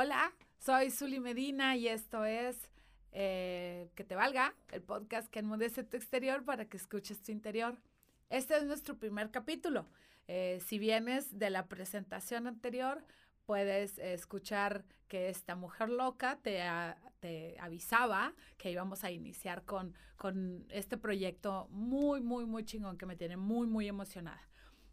Hola, 0.00 0.32
soy 0.60 0.92
Zuli 0.92 1.18
Medina 1.18 1.74
y 1.74 1.88
esto 1.88 2.24
es 2.24 2.70
eh, 3.10 3.90
Que 3.96 4.04
te 4.04 4.14
valga, 4.14 4.54
el 4.70 4.80
podcast 4.80 5.28
que 5.28 5.40
enmudece 5.40 5.82
tu 5.82 5.96
exterior 5.96 6.44
para 6.44 6.66
que 6.66 6.76
escuches 6.76 7.20
tu 7.20 7.32
interior. 7.32 7.76
Este 8.30 8.56
es 8.56 8.62
nuestro 8.62 8.96
primer 8.96 9.32
capítulo. 9.32 9.88
Eh, 10.28 10.60
si 10.64 10.78
vienes 10.78 11.36
de 11.36 11.50
la 11.50 11.66
presentación 11.66 12.46
anterior, 12.46 13.04
puedes 13.44 13.98
escuchar 13.98 14.84
que 15.08 15.30
esta 15.30 15.56
mujer 15.56 15.88
loca 15.88 16.38
te, 16.44 16.62
te 17.18 17.56
avisaba 17.58 18.34
que 18.56 18.70
íbamos 18.70 19.02
a 19.02 19.10
iniciar 19.10 19.64
con, 19.64 19.96
con 20.16 20.64
este 20.70 20.96
proyecto 20.96 21.66
muy, 21.72 22.20
muy, 22.20 22.46
muy 22.46 22.64
chingón 22.64 22.98
que 22.98 23.06
me 23.06 23.16
tiene 23.16 23.36
muy, 23.36 23.66
muy 23.66 23.88
emocionada. 23.88 24.48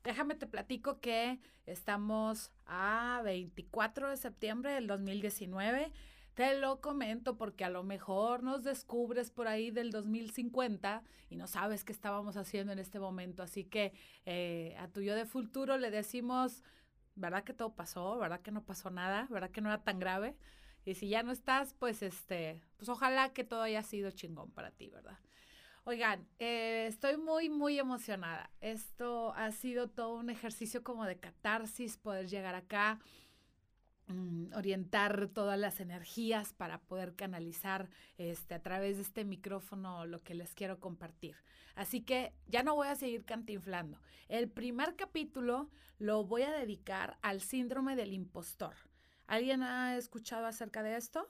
Déjame 0.05 0.35
te 0.35 0.45
platico 0.45 0.99
que 0.99 1.39
estamos 1.65 2.51
a 2.67 3.21
24 3.23 4.11
de 4.11 4.17
septiembre 4.17 4.71
del 4.71 4.85
2019. 4.85 5.91
Te 6.35 6.59
lo 6.59 6.79
comento 6.79 7.37
porque 7.37 7.65
a 7.65 7.69
lo 7.69 7.83
mejor 7.83 8.43
nos 8.43 8.63
descubres 8.63 9.31
por 9.31 9.47
ahí 9.47 9.71
del 9.71 9.89
2050 9.89 11.01
y 11.31 11.35
no 11.37 11.47
sabes 11.47 11.83
qué 11.83 11.91
estábamos 11.91 12.37
haciendo 12.37 12.71
en 12.71 12.77
este 12.77 12.99
momento. 12.99 13.41
Así 13.41 13.63
que 13.63 13.93
eh, 14.27 14.75
a 14.77 14.89
tu 14.89 15.01
yo 15.01 15.15
de 15.15 15.25
futuro 15.25 15.79
le 15.79 15.89
decimos 15.89 16.63
¿verdad 17.15 17.43
que 17.43 17.53
todo 17.53 17.73
pasó? 17.73 18.19
¿Verdad 18.19 18.41
que 18.41 18.51
no 18.51 18.63
pasó 18.63 18.91
nada? 18.91 19.27
¿Verdad 19.31 19.49
que 19.49 19.61
no 19.61 19.69
era 19.69 19.83
tan 19.83 19.97
grave? 19.97 20.35
Y 20.85 20.93
si 20.93 21.09
ya 21.09 21.23
no 21.23 21.31
estás, 21.31 21.73
pues 21.73 22.03
este, 22.03 22.61
pues 22.77 22.89
ojalá 22.89 23.33
que 23.33 23.43
todo 23.43 23.63
haya 23.63 23.81
sido 23.81 24.11
chingón 24.11 24.51
para 24.51 24.69
ti, 24.69 24.89
¿verdad? 24.91 25.17
Oigan, 25.87 26.27
eh, 26.39 26.87
estoy 26.87 27.15
muy, 27.15 27.47
muy 27.47 27.77
emocionada. 27.77 28.49
Esto 28.59 29.33
ha 29.35 29.51
sido 29.51 29.87
todo 29.87 30.15
un 30.15 30.31
ejercicio 30.31 30.83
como 30.83 31.05
de 31.05 31.19
catarsis, 31.19 31.97
poder 31.97 32.27
llegar 32.27 32.55
acá, 32.55 32.99
mm, 34.07 34.53
orientar 34.55 35.27
todas 35.27 35.59
las 35.59 35.79
energías 35.79 36.53
para 36.53 36.79
poder 36.79 37.15
canalizar 37.15 37.87
este, 38.17 38.55
a 38.55 38.63
través 38.63 38.95
de 38.95 39.03
este 39.03 39.25
micrófono 39.25 40.07
lo 40.07 40.23
que 40.23 40.33
les 40.33 40.55
quiero 40.55 40.79
compartir. 40.79 41.35
Así 41.75 42.01
que 42.01 42.33
ya 42.47 42.63
no 42.63 42.73
voy 42.73 42.87
a 42.87 42.95
seguir 42.95 43.23
cantinflando. 43.23 44.01
El 44.27 44.49
primer 44.49 44.95
capítulo 44.95 45.69
lo 45.99 46.23
voy 46.23 46.41
a 46.41 46.51
dedicar 46.51 47.19
al 47.21 47.41
síndrome 47.41 47.95
del 47.95 48.11
impostor. 48.11 48.73
¿Alguien 49.27 49.61
ha 49.61 49.97
escuchado 49.97 50.47
acerca 50.47 50.81
de 50.81 50.97
esto? 50.97 51.27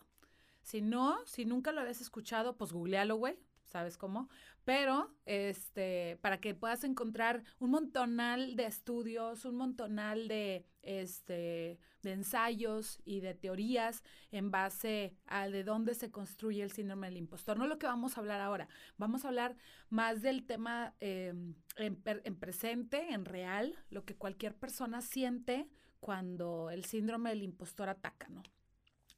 Si 0.61 0.81
no, 0.81 1.17
si 1.25 1.43
nunca 1.43 1.73
lo 1.73 1.81
habías 1.81 1.99
escuchado, 1.99 2.55
pues 2.55 2.71
googlealo, 2.71 3.17
güey. 3.17 3.37
¿Sabes 3.75 3.97
cómo? 3.97 4.29
Pero, 4.63 5.13
este, 5.25 6.17
para 6.21 6.39
que 6.39 6.55
puedas 6.55 6.85
encontrar 6.85 7.43
un 7.59 7.71
montonal 7.71 8.55
de 8.55 8.67
estudios, 8.67 9.43
un 9.43 9.57
montonal 9.57 10.29
de, 10.29 10.65
este, 10.81 11.77
de 12.01 12.11
ensayos 12.13 13.01
y 13.03 13.19
de 13.19 13.33
teorías 13.33 14.01
en 14.31 14.51
base 14.51 15.13
a 15.25 15.49
de 15.49 15.65
dónde 15.65 15.93
se 15.93 16.09
construye 16.09 16.63
el 16.63 16.71
síndrome 16.71 17.07
del 17.07 17.17
impostor. 17.17 17.57
No 17.57 17.67
lo 17.67 17.77
que 17.77 17.85
vamos 17.85 18.15
a 18.15 18.21
hablar 18.21 18.39
ahora, 18.39 18.69
vamos 18.97 19.25
a 19.25 19.27
hablar 19.27 19.57
más 19.89 20.21
del 20.21 20.45
tema 20.45 20.93
em, 21.01 21.55
en, 21.75 22.01
en 22.05 22.35
presente, 22.37 23.11
en 23.11 23.25
real, 23.25 23.75
lo 23.89 24.05
que 24.05 24.15
cualquier 24.15 24.55
persona 24.55 25.01
siente 25.01 25.67
cuando 25.99 26.69
el 26.69 26.85
síndrome 26.85 27.29
del 27.31 27.43
impostor 27.43 27.89
ataca, 27.89 28.29
¿no? 28.29 28.41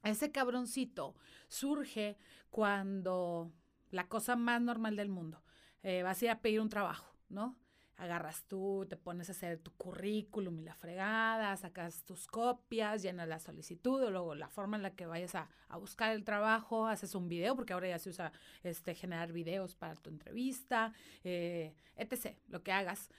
Ese 0.04 0.32
cabroncito 0.32 1.16
surge 1.48 2.18
cuando 2.50 3.52
la 3.92 4.08
cosa 4.08 4.36
más 4.36 4.62
normal 4.62 4.96
del 4.96 5.10
mundo. 5.10 5.44
Eh, 5.84 6.04
vas 6.04 6.22
a 6.22 6.26
ir 6.26 6.32
a 6.32 6.42
pedir 6.42 6.60
un 6.60 6.70
trabajo, 6.70 7.14
¿no? 7.30 7.58
Agarras 7.98 8.44
tú, 8.44 8.86
te 8.88 8.96
pones 8.96 9.30
a 9.30 9.32
hacer 9.32 9.58
tu 9.58 9.72
currículum 9.72 10.60
y 10.60 10.64
la 10.64 10.76
fregada, 10.76 11.58
sacas 11.58 12.04
tus 12.04 12.28
copias, 12.28 13.02
llenas 13.02 13.28
la 13.28 13.40
solicitud, 13.40 14.04
o 14.04 14.12
luego 14.12 14.36
la 14.36 14.50
forma 14.50 14.78
en 14.78 14.84
la 14.84 14.96
que 14.96 15.08
vayas 15.08 15.34
a, 15.34 15.50
buscar 15.80 16.14
el 16.14 16.24
trabajo, 16.24 16.86
haces 16.86 17.16
un 17.16 17.28
video, 17.28 17.56
porque 17.56 17.74
ahora 17.74 17.88
ya 17.88 17.98
se 17.98 18.10
usa 18.10 18.32
este, 18.62 18.94
generar 18.94 19.32
videos 19.32 19.74
para 19.74 19.96
tu 19.96 20.12
entrevista, 20.12 20.94
eh, 21.24 21.74
etc., 21.96 22.38
lo 22.50 22.62
que 22.62 22.72
hagas. 22.72 23.10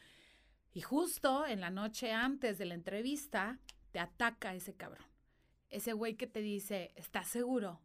Y 0.73 0.81
justo 0.81 1.45
en 1.45 1.61
la 1.61 1.71
noche 1.71 2.13
antes 2.13 2.57
de 2.59 2.67
la 2.67 2.75
entrevista, 2.75 3.59
te 3.91 3.99
ataca 3.99 4.55
ese 4.55 4.75
cabrón. 4.75 5.07
Ese 5.71 5.93
güey 5.93 6.15
que 6.15 6.29
te 6.29 6.41
dice, 6.41 6.93
¿estás 6.95 7.27
seguro? 7.27 7.81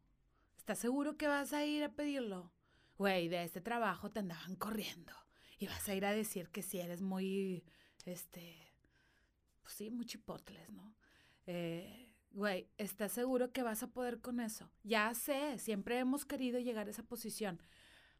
¿Estás 0.57 0.77
seguro 0.77 1.17
que 1.17 1.27
vas 1.27 1.53
a 1.53 1.65
ir 1.65 1.83
a 1.83 1.89
pedirlo? 1.89 2.51
Güey, 2.97 3.27
de 3.27 3.43
este 3.43 3.61
trabajo 3.61 4.11
te 4.11 4.19
andaban 4.19 4.55
corriendo 4.55 5.13
y 5.57 5.67
vas 5.67 5.87
a 5.87 5.95
ir 5.95 6.05
a 6.05 6.13
decir 6.13 6.49
que 6.49 6.61
si 6.61 6.79
eres 6.79 7.01
muy, 7.01 7.63
este, 8.05 8.73
pues 9.61 9.73
sí, 9.73 9.89
muy 9.89 10.05
chipotles, 10.05 10.69
¿no? 10.71 10.95
Eh, 11.45 12.13
güey, 12.31 12.69
¿estás 12.77 13.11
seguro 13.11 13.51
que 13.51 13.63
vas 13.63 13.83
a 13.83 13.91
poder 13.91 14.21
con 14.21 14.39
eso? 14.39 14.69
Ya 14.83 15.13
sé, 15.13 15.57
siempre 15.59 15.99
hemos 15.99 16.25
querido 16.25 16.59
llegar 16.59 16.87
a 16.87 16.91
esa 16.91 17.03
posición, 17.03 17.61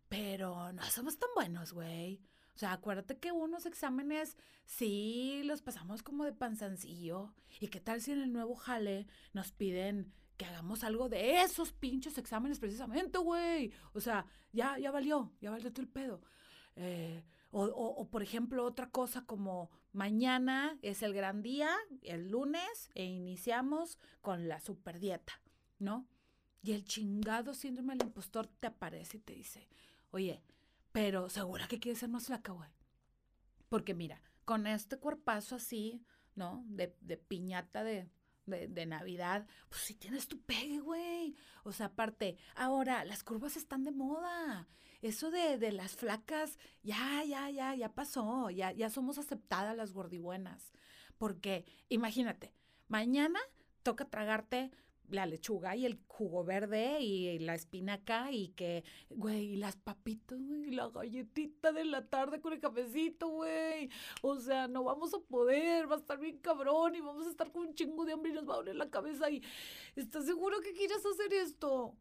pero 0.10 0.72
no 0.74 0.84
somos 0.84 1.18
tan 1.18 1.30
buenos, 1.36 1.74
güey. 1.74 2.22
O 2.56 2.58
sea, 2.58 2.72
acuérdate 2.74 3.18
que 3.18 3.32
unos 3.32 3.66
exámenes 3.66 4.38
sí 4.66 5.42
los 5.44 5.62
pasamos 5.64 6.04
como 6.04 6.24
de 6.24 6.34
panzancillo. 6.34 7.34
¿Y 7.60 7.70
qué 7.70 7.80
tal 7.80 8.00
si 8.02 8.12
en 8.12 8.22
el 8.22 8.32
nuevo 8.32 8.56
jale 8.56 9.08
nos 9.34 9.52
piden 9.52 10.14
que 10.38 10.46
hagamos 10.46 10.84
algo 10.84 11.10
de 11.10 11.42
esos 11.42 11.72
pinches 11.72 12.18
exámenes 12.18 12.60
precisamente, 12.60 13.18
güey. 13.18 13.72
O 13.94 14.00
sea, 14.00 14.26
ya, 14.52 14.78
ya 14.78 14.92
valió, 14.92 15.32
ya 15.42 15.52
valió 15.52 15.72
todo 15.72 15.82
el 15.82 15.90
pedo. 15.90 16.22
Eh, 16.76 17.24
o, 17.52 17.66
o, 17.66 18.10
por 18.10 18.24
ejemplo, 18.24 18.66
otra 18.66 18.90
cosa 18.90 19.26
como 19.26 19.70
mañana 19.92 20.78
es 20.82 21.04
el 21.04 21.14
gran 21.14 21.44
día, 21.44 21.70
el 22.02 22.30
lunes, 22.30 22.90
e 22.96 23.06
iniciamos 23.06 24.00
con 24.22 24.48
la 24.48 24.60
super 24.60 25.00
dieta, 25.00 25.40
¿no? 25.78 26.08
Y 26.64 26.72
el 26.72 26.84
chingado 26.84 27.54
síndrome 27.54 27.96
del 27.96 28.08
impostor 28.08 28.48
te 28.48 28.68
aparece 28.68 29.18
y 29.18 29.20
te 29.20 29.34
dice, 29.34 29.70
oye, 30.10 30.42
pero 30.92 31.30
segura 31.30 31.68
que 31.68 31.80
quieres 31.80 32.00
ser 32.00 32.10
más 32.10 32.26
flaca, 32.26 32.54
güey. 32.54 32.70
Porque 33.70 33.94
mira, 33.94 34.22
con 34.46 34.66
este 34.66 34.98
cuerpazo 34.98 35.56
así, 35.56 36.04
¿no? 36.36 36.64
De, 36.68 36.96
de 37.02 37.18
piñata 37.18 37.84
de 37.84 38.10
de, 38.46 38.86
Navidad, 38.86 39.48
pues 39.70 39.82
si 39.82 39.94
tienes 39.96 40.28
tu 40.28 40.42
pegue, 40.42 40.80
güey. 40.80 41.36
O 41.64 41.72
sea, 41.72 41.88
aparte, 41.88 42.38
ahora 42.56 43.06
las 43.06 43.24
curvas 43.24 43.58
están 43.58 43.84
de 43.84 43.92
moda. 43.92 44.68
Eso 45.02 45.32
de, 45.32 45.58
de 45.58 45.72
las 45.72 45.96
flacas, 45.96 46.58
ya, 46.82 47.24
ya, 47.26 47.50
ya, 47.50 47.76
ya 47.76 47.94
pasó. 47.94 48.50
Ya, 48.50 48.72
ya 48.72 48.90
somos 48.90 49.18
aceptadas 49.18 49.76
las 49.76 49.94
gordibuenas. 49.94 50.72
Porque, 51.18 51.66
imagínate, 51.90 52.54
mañana 52.88 53.40
toca 53.84 54.06
tragarte 54.06 54.72
la 55.10 55.26
lechuga 55.26 55.76
y 55.76 55.86
el 55.86 56.00
jugo 56.08 56.44
verde 56.44 57.00
y 57.02 57.40
la 57.40 57.56
espinaca 57.56 58.32
y 58.32 58.50
que, 58.50 58.84
güey, 59.10 59.54
y 59.54 59.56
las 59.58 59.76
papitas, 59.76 60.40
güey, 60.42 60.70
y 60.70 60.72
la 60.72 60.90
galletita 60.90 61.72
de 61.72 61.86
la 61.86 62.06
tarde 62.08 62.42
con 62.42 62.54
el 62.54 62.60
cafecito, 62.60 63.28
güey. 63.28 63.90
O 64.22 64.38
sea, 64.38 64.68
no 64.68 64.84
vamos 64.84 65.14
a 65.14 65.20
poder, 65.20 65.90
va 65.90 65.96
a 65.96 66.00
estar 66.00 66.20
bien 66.20 66.38
cabrón 66.40 66.96
y 66.96 67.02
vamos 67.02 67.28
a 67.28 67.30
estar 67.30 67.52
con 67.52 67.68
un 67.68 67.74
chingo 67.76 68.06
de 68.06 68.14
hambre 68.14 68.32
y 68.32 68.36
nos 68.36 68.48
va 68.48 68.54
a 68.54 68.58
doler 68.58 68.76
la 68.76 68.90
cabeza 68.90 69.30
y 69.30 69.42
¿estás 69.96 70.26
seguro 70.26 70.60
que 70.62 70.74
quieres 70.74 71.06
hacer 71.06 71.34
esto? 71.34 71.96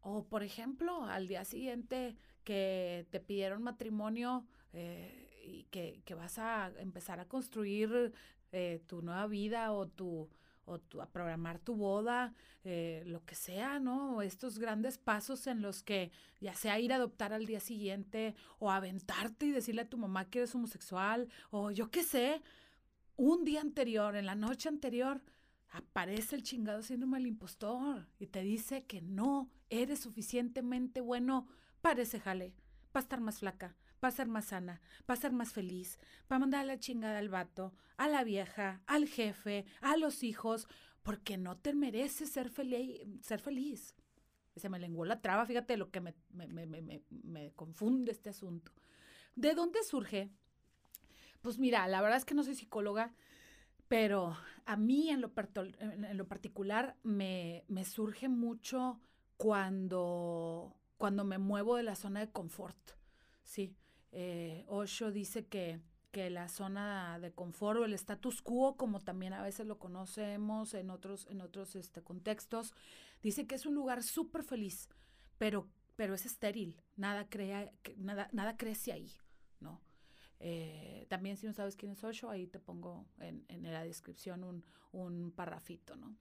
O, 0.00 0.24
por 0.24 0.42
ejemplo, 0.42 1.04
al 1.04 1.28
día 1.28 1.44
siguiente 1.44 2.16
que 2.44 3.06
te 3.10 3.20
pidieron 3.20 3.62
matrimonio 3.62 4.44
eh, 4.72 5.42
y 5.46 5.64
que, 5.64 6.02
que, 6.04 6.14
vas 6.14 6.38
a 6.38 6.70
empezar 6.78 7.20
a 7.20 7.26
construir 7.26 8.12
eh, 8.52 8.82
tu 8.86 9.02
nueva 9.02 9.26
vida 9.26 9.72
o 9.72 9.88
tu 9.88 10.28
o 10.66 10.80
a 11.00 11.06
programar 11.06 11.58
tu 11.58 11.74
boda, 11.74 12.32
eh, 12.64 13.02
lo 13.06 13.24
que 13.24 13.34
sea, 13.34 13.78
¿no? 13.78 14.22
Estos 14.22 14.58
grandes 14.58 14.98
pasos 14.98 15.46
en 15.46 15.60
los 15.60 15.82
que 15.82 16.10
ya 16.40 16.54
sea 16.54 16.78
ir 16.78 16.92
a 16.92 16.96
adoptar 16.96 17.32
al 17.32 17.46
día 17.46 17.60
siguiente 17.60 18.34
o 18.58 18.70
aventarte 18.70 19.46
y 19.46 19.50
decirle 19.50 19.82
a 19.82 19.88
tu 19.88 19.98
mamá 19.98 20.30
que 20.30 20.38
eres 20.40 20.54
homosexual 20.54 21.28
o 21.50 21.70
yo 21.70 21.90
qué 21.90 22.02
sé, 22.02 22.42
un 23.16 23.44
día 23.44 23.60
anterior, 23.60 24.16
en 24.16 24.26
la 24.26 24.34
noche 24.34 24.68
anterior, 24.68 25.22
aparece 25.70 26.36
el 26.36 26.42
chingado 26.42 26.82
síndrome 26.82 27.18
del 27.18 27.26
impostor 27.26 28.06
y 28.18 28.26
te 28.26 28.42
dice 28.42 28.84
que 28.84 29.02
no 29.02 29.50
eres 29.70 30.00
suficientemente 30.00 31.00
bueno 31.00 31.46
para 31.80 32.02
ese 32.02 32.20
jale, 32.20 32.54
para 32.92 33.02
estar 33.02 33.20
más 33.20 33.40
flaca, 33.40 33.76
para 34.04 34.14
ser 34.14 34.28
más 34.28 34.44
sana, 34.44 34.82
para 35.06 35.18
ser 35.18 35.32
más 35.32 35.54
feliz, 35.54 35.98
para 36.28 36.38
mandar 36.38 36.66
la 36.66 36.78
chingada 36.78 37.16
al 37.16 37.30
vato, 37.30 37.72
a 37.96 38.06
la 38.06 38.22
vieja, 38.22 38.82
al 38.86 39.08
jefe, 39.08 39.64
a 39.80 39.96
los 39.96 40.22
hijos, 40.22 40.68
porque 41.02 41.38
no 41.38 41.56
te 41.56 41.72
mereces 41.72 42.28
ser, 42.28 42.50
feliz 42.50 43.00
ser 43.22 43.40
feliz. 43.40 43.94
Se 44.56 44.68
me 44.68 44.78
lenguó 44.78 45.06
la 45.06 45.22
traba, 45.22 45.46
fíjate 45.46 45.78
lo 45.78 45.90
que 45.90 46.02
me, 46.02 46.14
me, 46.34 47.52
confunde 47.52 48.12
este 48.12 48.28
asunto. 48.28 48.72
¿De 49.36 49.54
dónde 49.54 49.82
surge? 49.82 50.28
Pues 51.40 51.58
mira, 51.58 51.88
la 51.88 52.02
verdad 52.02 52.18
es 52.18 52.26
que 52.26 52.34
no 52.34 52.44
soy 52.44 52.56
psicóloga, 52.56 53.14
pero 53.88 54.36
a 54.66 54.76
mí 54.76 55.08
en 55.08 55.22
lo, 55.22 55.32
en 55.80 56.18
lo 56.18 56.28
particular 56.28 56.94
me, 57.04 57.64
me, 57.68 57.86
surge 57.86 58.28
mucho 58.28 59.00
cuando, 59.38 60.76
cuando 60.98 61.24
me 61.24 61.38
muevo 61.38 61.76
de 61.76 61.84
la 61.84 61.94
zona 61.96 62.20
de 62.20 62.30
confort, 62.30 62.90
¿sí? 63.44 63.74
Eh, 64.16 64.64
Osho 64.68 65.10
dice 65.10 65.46
que, 65.46 65.80
que 66.12 66.30
la 66.30 66.48
zona 66.48 67.18
de 67.18 67.32
confort 67.32 67.80
o 67.80 67.84
el 67.84 67.94
status 67.94 68.42
quo, 68.42 68.76
como 68.76 69.00
también 69.00 69.32
a 69.32 69.42
veces 69.42 69.66
lo 69.66 69.80
conocemos 69.80 70.74
en 70.74 70.90
otros, 70.90 71.26
en 71.30 71.40
otros 71.40 71.74
este, 71.74 72.00
contextos, 72.00 72.72
dice 73.22 73.48
que 73.48 73.56
es 73.56 73.66
un 73.66 73.74
lugar 73.74 74.04
súper 74.04 74.44
feliz, 74.44 74.88
pero, 75.36 75.68
pero 75.96 76.14
es 76.14 76.26
estéril, 76.26 76.80
nada, 76.96 77.28
crea, 77.28 77.72
nada, 77.96 78.28
nada 78.32 78.56
crece 78.56 78.92
ahí, 78.92 79.10
¿no? 79.58 79.82
Eh, 80.38 81.06
también 81.08 81.36
si 81.36 81.48
no 81.48 81.52
sabes 81.52 81.74
quién 81.74 81.90
es 81.90 82.04
Osho, 82.04 82.30
ahí 82.30 82.46
te 82.46 82.60
pongo 82.60 83.06
en, 83.18 83.44
en 83.48 83.64
la 83.64 83.82
descripción 83.82 84.44
un, 84.44 84.64
un 84.92 85.32
parrafito, 85.32 85.96
¿no? 85.96 86.16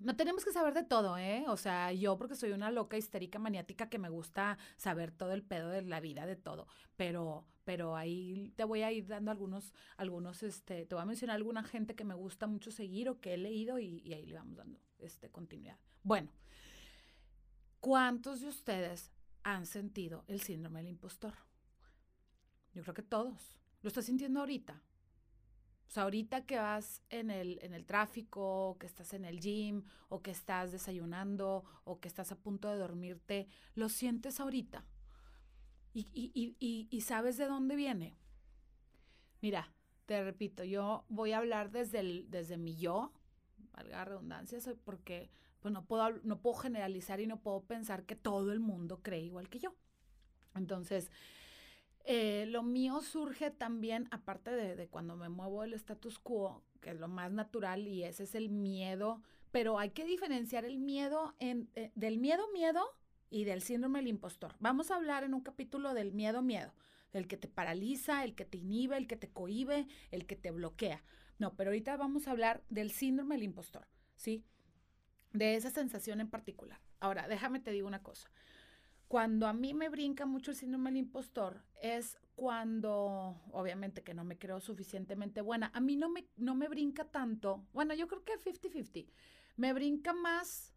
No 0.00 0.16
tenemos 0.16 0.44
que 0.44 0.52
saber 0.52 0.74
de 0.74 0.82
todo, 0.82 1.16
¿eh? 1.16 1.44
O 1.48 1.56
sea, 1.56 1.92
yo 1.92 2.16
porque 2.16 2.34
soy 2.34 2.52
una 2.52 2.70
loca 2.70 2.96
histérica 2.96 3.38
maniática 3.38 3.88
que 3.88 3.98
me 3.98 4.08
gusta 4.08 4.58
saber 4.76 5.12
todo 5.12 5.32
el 5.32 5.42
pedo 5.44 5.68
de 5.68 5.82
la 5.82 6.00
vida, 6.00 6.26
de 6.26 6.34
todo. 6.34 6.66
Pero, 6.96 7.46
pero 7.64 7.94
ahí 7.94 8.52
te 8.56 8.64
voy 8.64 8.82
a 8.82 8.90
ir 8.90 9.06
dando 9.06 9.30
algunos, 9.30 9.72
algunos, 9.96 10.42
este, 10.42 10.86
te 10.86 10.94
voy 10.94 11.02
a 11.02 11.06
mencionar 11.06 11.36
alguna 11.36 11.62
gente 11.62 11.94
que 11.94 12.04
me 12.04 12.14
gusta 12.14 12.46
mucho 12.46 12.72
seguir 12.72 13.08
o 13.08 13.20
que 13.20 13.34
he 13.34 13.38
leído 13.38 13.78
y, 13.78 14.12
ahí 14.12 14.26
le 14.26 14.34
vamos 14.34 14.56
dando 14.56 14.80
este, 14.98 15.30
continuidad. 15.30 15.78
Bueno, 16.02 16.32
¿cuántos 17.78 18.40
de 18.40 18.48
ustedes 18.48 19.12
han 19.44 19.66
sentido 19.66 20.24
el 20.26 20.40
síndrome 20.40 20.80
del 20.80 20.88
impostor? 20.88 21.34
Yo 22.74 22.82
creo 22.82 22.94
que 22.94 23.02
todos. 23.02 23.58
¿Lo 23.82 23.88
estás 23.88 24.06
sintiendo 24.06 24.40
ahorita? 24.40 24.82
O 25.92 25.94
sea, 25.94 26.04
ahorita 26.04 26.46
que 26.46 26.56
vas 26.56 27.02
en 27.10 27.30
el, 27.30 27.58
en 27.60 27.74
el 27.74 27.84
tráfico, 27.84 28.78
que 28.80 28.86
estás 28.86 29.12
en 29.12 29.26
el 29.26 29.40
gym, 29.40 29.84
o 30.08 30.22
que 30.22 30.30
estás 30.30 30.72
desayunando, 30.72 31.64
o 31.84 32.00
que 32.00 32.08
estás 32.08 32.32
a 32.32 32.36
punto 32.36 32.70
de 32.70 32.78
dormirte, 32.78 33.46
lo 33.74 33.90
sientes 33.90 34.40
ahorita. 34.40 34.86
Y, 35.92 36.08
y, 36.14 36.56
y, 36.58 36.88
y 36.88 37.00
sabes 37.02 37.36
de 37.36 37.44
dónde 37.44 37.76
viene. 37.76 38.16
Mira, 39.42 39.70
te 40.06 40.24
repito, 40.24 40.64
yo 40.64 41.04
voy 41.10 41.32
a 41.32 41.36
hablar 41.36 41.70
desde, 41.70 42.00
el, 42.00 42.24
desde 42.30 42.56
mi 42.56 42.74
yo, 42.74 43.12
valga 43.74 44.06
redundancia, 44.06 44.60
porque 44.86 45.30
pues 45.60 45.74
no 45.74 45.84
puedo, 45.84 46.08
no 46.22 46.40
puedo 46.40 46.56
generalizar 46.56 47.20
y 47.20 47.26
no 47.26 47.42
puedo 47.42 47.64
pensar 47.64 48.06
que 48.06 48.16
todo 48.16 48.52
el 48.52 48.60
mundo 48.60 49.02
cree 49.02 49.20
igual 49.20 49.50
que 49.50 49.58
yo. 49.58 49.74
Entonces, 50.54 51.10
eh, 52.04 52.46
lo 52.48 52.62
mío 52.62 53.00
surge 53.00 53.50
también, 53.50 54.08
aparte 54.10 54.50
de, 54.50 54.88
cuando 54.88 55.16
me 55.16 55.28
muevo 55.28 55.62
el 55.62 55.74
status 55.74 56.18
quo, 56.18 56.62
que 56.80 56.90
es 56.90 56.96
lo 56.98 57.08
más 57.08 57.30
natural 57.32 57.86
y 57.86 58.02
ese 58.04 58.24
es 58.24 58.34
el 58.34 58.48
miedo, 58.48 59.22
pero 59.50 59.78
hay 59.78 59.90
que 59.90 60.04
diferenciar 60.04 60.64
el 60.64 60.78
miedo 60.78 61.34
en, 61.38 61.68
eh, 61.76 61.92
del 61.94 62.18
miedo, 62.18 62.42
miedo 62.52 62.82
y 63.30 63.44
del 63.44 63.62
síndrome 63.62 64.00
del 64.00 64.08
impostor. 64.08 64.54
Vamos 64.58 64.90
a 64.90 64.96
hablar 64.96 65.24
en 65.24 65.34
un 65.34 65.42
capítulo 65.42 65.94
del 65.94 66.12
miedo, 66.12 66.42
miedo, 66.42 66.72
el 67.12 67.28
que 67.28 67.36
te 67.36 67.48
paraliza, 67.48 68.24
el 68.24 68.34
que 68.34 68.44
te 68.44 68.58
inhibe, 68.58 68.96
el 68.96 69.06
que 69.06 69.16
te 69.16 69.28
cohibe, 69.28 69.86
el 70.10 70.26
que 70.26 70.36
te 70.36 70.50
bloquea. 70.50 71.04
No, 71.38 71.54
pero 71.54 71.70
ahorita 71.70 71.96
vamos 71.96 72.26
a 72.26 72.32
hablar 72.32 72.62
del 72.68 72.90
síndrome 72.90 73.36
del 73.36 73.44
impostor, 73.44 73.86
¿sí? 74.16 74.44
De 75.32 75.54
esa 75.54 75.70
sensación 75.70 76.20
en 76.20 76.30
particular. 76.30 76.80
Ahora, 77.00 77.26
déjame 77.26 77.60
te 77.60 77.70
digo 77.70 77.86
una 77.88 78.02
cosa. 78.02 78.30
Cuando 79.12 79.46
a 79.46 79.52
mí 79.52 79.74
me 79.74 79.90
brinca 79.90 80.24
mucho 80.24 80.52
el 80.52 80.56
síndrome 80.56 80.88
del 80.88 81.00
impostor 81.00 81.60
es 81.82 82.16
cuando, 82.34 83.38
obviamente 83.50 84.02
que 84.02 84.14
no 84.14 84.24
me 84.24 84.38
creo 84.38 84.58
suficientemente 84.58 85.42
buena. 85.42 85.70
A 85.74 85.80
mí 85.80 85.96
no 85.96 86.08
me, 86.08 86.24
no 86.38 86.54
me 86.54 86.66
brinca 86.66 87.04
tanto, 87.04 87.62
bueno, 87.74 87.92
yo 87.92 88.08
creo 88.08 88.24
que 88.24 88.40
50-50. 88.40 89.12
Me 89.58 89.74
brinca 89.74 90.14
más, 90.14 90.72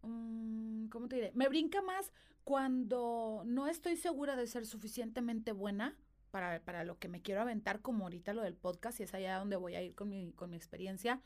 mm, 0.00 0.86
¿cómo 0.86 1.08
te 1.08 1.16
diré? 1.16 1.32
Me 1.34 1.46
brinca 1.46 1.82
más 1.82 2.10
cuando 2.42 3.42
no 3.44 3.66
estoy 3.66 3.96
segura 3.96 4.34
de 4.34 4.46
ser 4.46 4.64
suficientemente 4.64 5.52
buena 5.52 5.94
para, 6.30 6.64
para, 6.64 6.84
lo 6.84 6.98
que 6.98 7.08
me 7.08 7.20
quiero 7.20 7.42
aventar, 7.42 7.82
como 7.82 8.04
ahorita 8.04 8.32
lo 8.32 8.40
del 8.40 8.56
podcast, 8.56 8.98
y 9.00 9.02
es 9.02 9.12
allá 9.12 9.36
donde 9.38 9.56
voy 9.56 9.74
a 9.74 9.82
ir 9.82 9.94
con 9.94 10.08
mi, 10.08 10.32
con 10.32 10.48
mi 10.48 10.56
experiencia. 10.56 11.20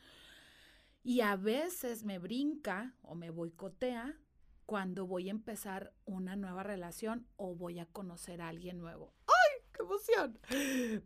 Y 1.03 1.21
a 1.21 1.37
veces 1.37 2.03
me 2.03 2.19
brinca 2.19 2.95
o 3.01 3.15
me 3.15 3.29
boicotea 3.29 4.19
cuando 4.69 5.07
voy 5.07 5.29
a 5.29 5.31
empezar 5.31 5.95
una 6.05 6.35
nueva 6.35 6.61
relación 6.61 7.25
o 7.37 7.55
voy 7.55 7.79
a 7.79 7.87
conocer 7.87 8.39
a 8.39 8.49
alguien 8.49 8.77
nuevo. 8.77 9.15
¡Ay, 9.25 9.63
qué 9.73 9.81
emoción! 9.81 10.37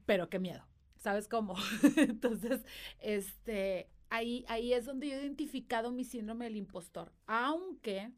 Pero 0.05 0.29
qué 0.29 0.37
miedo. 0.37 0.67
¿Sabes 0.97 1.29
cómo? 1.29 1.55
Entonces, 1.95 2.65
este, 2.99 3.89
ahí, 4.09 4.43
ahí 4.49 4.73
es 4.73 4.83
donde 4.83 5.07
yo 5.07 5.15
he 5.15 5.21
identificado 5.21 5.93
mi 5.93 6.03
síndrome 6.03 6.43
del 6.43 6.57
impostor. 6.57 7.13
Aunque, 7.25 8.11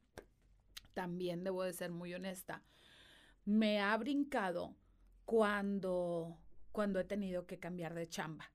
también 0.95 1.43
debo 1.43 1.61
de 1.61 1.73
ser 1.73 1.91
muy 1.91 2.11
honesta, 2.15 2.63
me 3.43 3.79
ha 3.81 3.95
brincado 3.97 4.75
cuando, 5.25 6.39
cuando 6.71 6.99
he 6.99 7.03
tenido 7.03 7.45
que 7.45 7.59
cambiar 7.59 7.93
de 7.93 8.09
chamba. 8.09 8.51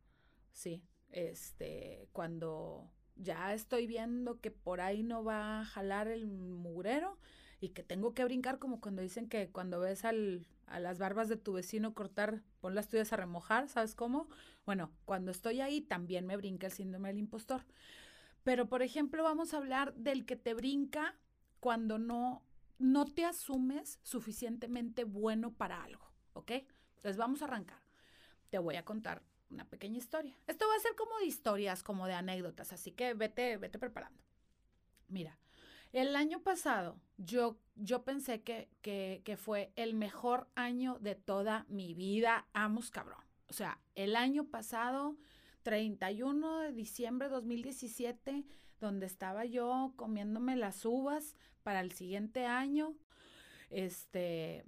Sí, 0.51 0.83
este, 1.13 2.09
cuando 2.11 2.91
ya 3.23 3.55
estoy 3.55 3.87
viendo 3.87 4.41
que 4.41 4.51
por 4.51 4.81
ahí 4.81 5.03
no 5.03 5.25
va 5.25 5.61
a 5.61 5.65
jalar 5.65 6.09
el 6.09 6.27
mugrero 6.27 7.19
y 7.61 7.71
que 7.71 7.83
tengo 7.83 8.15
que 8.15 8.25
brincar 8.25 8.59
como 8.59 8.81
cuando 8.81 9.03
dicen 9.03 9.29
que 9.29 9.51
cuando 9.51 9.81
ves 9.81 10.05
al, 10.05 10.47
a 10.67 10.81
las 10.81 10.99
barbas 10.99 11.29
de 11.29 11.37
tu 11.37 11.53
vecino 11.53 11.95
cortar, 11.95 12.43
pon 12.61 12.75
las 12.75 12.89
tuyas 12.89 13.13
a 13.13 13.17
remojar, 13.17 13.69
¿sabes 13.69 13.95
cómo? 13.95 14.29
Bueno, 14.65 14.91
cuando 15.05 15.31
estoy 15.31 15.61
ahí 15.61 15.81
también 15.81 16.27
me 16.27 16.37
brinca 16.37 16.69
el 16.69 16.73
síndrome 16.73 17.09
del 17.09 17.19
impostor. 17.19 17.65
Pero, 18.45 18.69
por 18.69 18.83
ejemplo, 18.83 19.23
vamos 19.23 19.53
a 19.53 19.59
hablar 19.59 19.95
del 19.95 20.25
que 20.25 20.37
te 20.37 20.55
brinca 20.55 21.17
cuando 21.61 21.99
no, 21.99 22.43
no 22.79 23.05
te 23.05 23.27
asumes 23.27 24.01
suficientemente 24.03 25.05
bueno 25.05 25.53
para 25.53 25.83
algo, 25.83 26.11
¿ok? 26.33 26.53
Entonces 26.97 27.19
vamos 27.19 27.43
a 27.43 27.45
arrancar. 27.45 27.83
Te 28.49 28.59
voy 28.59 28.77
a 28.77 28.85
contar 28.85 29.23
una 29.51 29.65
pequeña 29.65 29.99
historia. 29.99 30.37
Esto 30.47 30.67
va 30.69 30.75
a 30.75 30.81
ser 30.81 30.95
como 30.95 31.19
de 31.19 31.27
historias, 31.27 31.83
como 31.83 32.07
de 32.07 32.15
anécdotas, 32.15 32.73
así 32.73 32.93
que 32.93 33.15
vete, 33.15 33.57
vete 33.57 33.79
preparando. 33.79 34.23
Mira, 35.09 35.39
el 35.93 36.15
año 36.15 36.41
pasado 36.41 37.01
yo, 37.17 37.59
yo 37.75 38.05
pensé 38.05 38.43
que, 38.43 38.69
que, 38.83 39.37
fue 39.37 39.73
el 39.75 39.95
mejor 39.95 40.49
año 40.55 40.99
de 41.01 41.17
toda 41.17 41.67
mi 41.69 41.95
vida. 41.95 42.47
Amos 42.53 42.91
cabrón. 42.91 43.25
O 43.49 43.53
sea, 43.53 43.81
el 43.97 44.15
año 44.15 44.45
pasado, 44.45 45.17
31 45.65 46.61
de 46.61 46.73
diciembre 46.73 47.29
de 47.29 47.35
2017, 47.35 48.45
donde 48.79 49.07
estaba 49.07 49.45
yo 49.45 49.93
comiéndome 49.97 50.55
las 50.57 50.85
uvas 50.85 51.35
para 51.65 51.81
el 51.81 51.91
siguiente 51.91 52.47
año. 52.47 52.95
Este, 53.69 54.65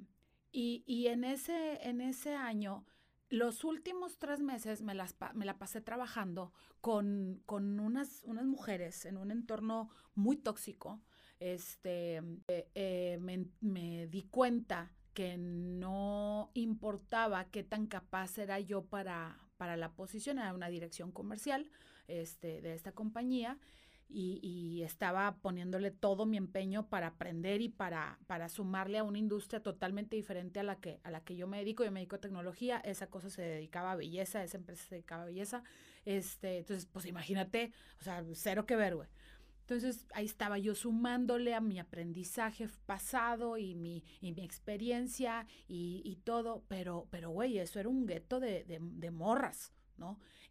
y, 0.50 0.82
y 0.86 1.06
en, 1.06 1.22
ese, 1.22 1.88
en 1.88 2.00
ese 2.00 2.34
año 2.34 2.84
los 3.32 3.64
últimos 3.64 4.18
tres 4.18 4.40
meses 4.40 4.82
me, 4.82 4.94
la 4.94 5.58
pasé 5.58 5.80
trabajando 5.80 6.52
con, 6.82 7.40
con 7.46 7.80
unas, 7.80 8.22
unas, 8.24 8.44
mujeres 8.44 9.06
en 9.06 9.16
un 9.16 9.30
entorno 9.30 9.88
muy 10.14 10.36
tóxico. 10.36 11.00
Este, 11.40 12.18
eh, 12.46 12.68
eh, 12.74 13.18
me, 13.22 13.46
me, 13.62 14.06
di 14.08 14.24
cuenta 14.24 14.92
que 15.14 15.38
no 15.38 16.50
importaba 16.52 17.46
qué 17.46 17.64
tan 17.64 17.86
capaz 17.86 18.36
era 18.36 18.60
yo 18.60 18.84
para, 18.84 19.38
para 19.56 19.78
la 19.78 19.92
posición, 19.92 20.38
era 20.38 20.52
una 20.52 20.68
dirección 20.68 21.10
comercial 21.10 21.70
este, 22.08 22.60
de 22.60 22.74
esta 22.74 22.92
compañía 22.92 23.58
y, 24.14 24.82
estaba 24.82 25.36
poniéndole 25.36 25.90
todo 25.90 26.26
mi 26.26 26.36
empeño 26.36 26.88
para 26.88 27.08
aprender 27.08 27.60
y 27.60 27.68
para, 27.68 28.18
para 28.26 28.48
sumarle 28.48 28.98
a 28.98 29.04
una 29.04 29.18
industria 29.18 29.62
totalmente 29.62 30.16
diferente 30.16 30.60
a 30.60 30.64
la, 30.64 30.80
que, 30.80 31.00
a 31.04 31.10
la 31.10 31.22
que 31.22 31.36
yo 31.36 31.46
me 31.46 31.58
dedico. 31.58 31.84
Yo 31.84 31.92
me 31.92 32.00
dedico 32.00 32.16
a 32.16 32.20
tecnología, 32.20 32.78
esa 32.78 33.06
cosa 33.08 33.30
se 33.30 33.42
dedicaba 33.42 33.92
a 33.92 33.96
belleza, 33.96 34.42
esa 34.42 34.56
empresa 34.56 34.84
se 34.84 34.96
dedicaba 34.96 35.22
a 35.22 35.26
belleza. 35.26 35.62
Este, 36.04 36.58
entonces, 36.58 36.86
pues 36.86 37.06
imagínate, 37.06 37.72
o 38.00 38.02
sea, 38.02 38.24
cero 38.34 38.66
que 38.66 38.76
ver, 38.76 38.96
güey. 38.96 39.08
Entonces 39.60 40.06
ahí 40.12 40.26
estaba 40.26 40.58
yo 40.58 40.74
sumándole 40.74 41.54
a 41.54 41.60
mi 41.60 41.78
aprendizaje 41.78 42.68
pasado 42.84 43.56
y 43.56 43.74
mi, 43.74 44.04
y 44.20 44.32
mi 44.32 44.42
experiencia 44.42 45.46
y, 45.68 46.02
y, 46.04 46.16
todo, 46.16 46.64
pero, 46.68 47.06
pero 47.10 47.30
güey, 47.30 47.58
eso 47.58 47.78
era 47.78 47.88
un 47.88 48.04
gueto 48.04 48.40
de, 48.40 48.64
de, 48.64 48.80
de 48.80 49.10
morras, 49.10 49.72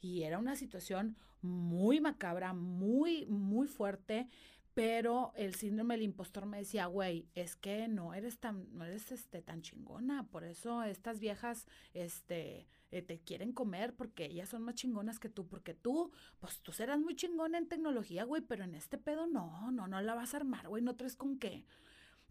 Y 0.02 0.24
era 0.24 0.40
una 0.40 0.56
situación 0.56 1.16
muy 1.42 2.00
macabra, 2.02 2.54
muy, 2.54 3.26
muy 3.28 3.68
fuerte, 3.68 4.28
pero 4.74 5.34
el 5.36 5.56
síndrome 5.56 5.96
del 5.96 6.04
impostor 6.04 6.46
me 6.46 6.60
decía, 6.60 6.86
güey, 6.86 7.28
es 7.36 7.56
que 7.56 7.88
no 7.88 8.14
eres 8.14 8.40
tan, 8.40 8.68
no 8.78 8.86
eres 8.86 9.12
este, 9.12 9.42
tan 9.42 9.62
chingona, 9.62 10.28
por 10.28 10.44
eso 10.46 10.84
estas 10.84 11.20
viejas, 11.20 11.68
este, 11.94 12.68
eh, 12.92 13.02
te 13.02 13.20
quieren 13.20 13.52
comer 13.52 13.94
porque 13.96 14.26
ellas 14.26 14.50
son 14.50 14.64
más 14.64 14.76
chingonas 14.76 15.20
que 15.20 15.30
tú, 15.30 15.46
porque 15.48 15.74
tú, 15.74 16.12
pues 16.40 16.60
tú 16.62 16.72
serás 16.72 17.00
muy 17.00 17.16
chingona 17.16 17.58
en 17.58 17.68
tecnología, 17.68 18.24
güey, 18.24 18.42
pero 18.42 18.64
en 18.64 18.76
este 18.76 18.98
pedo 18.98 19.28
no, 19.28 19.72
no, 19.72 19.88
no 19.88 20.02
la 20.02 20.16
vas 20.16 20.34
a 20.34 20.38
armar, 20.38 20.70
güey, 20.70 20.82
no 20.82 20.96
traes 20.96 21.16
con 21.16 21.38
qué. 21.38 21.66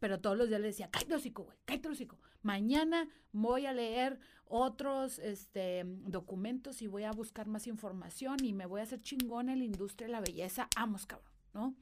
Pero 0.00 0.20
todos 0.20 0.36
los 0.36 0.48
días 0.48 0.60
le 0.60 0.68
decía, 0.68 0.90
cállate 0.90 1.14
hocico, 1.14 1.44
güey, 1.44 1.58
cállate 1.64 1.88
hocico. 1.88 2.18
Mañana 2.42 3.08
voy 3.32 3.66
a 3.66 3.72
leer 3.72 4.18
otros 4.46 5.18
este, 5.20 5.84
documentos 5.84 6.82
y 6.82 6.88
voy 6.88 7.04
a 7.04 7.12
buscar 7.12 7.46
más 7.46 7.66
información 7.66 8.38
y 8.42 8.52
me 8.52 8.66
voy 8.66 8.80
a 8.80 8.84
hacer 8.84 9.00
chingón 9.02 9.48
en 9.50 9.58
la 9.60 9.64
industria 9.64 10.08
de 10.08 10.12
la 10.12 10.20
belleza. 10.20 10.68
Amos, 10.74 11.06
cabrón, 11.06 11.32
¿no? 11.52 11.76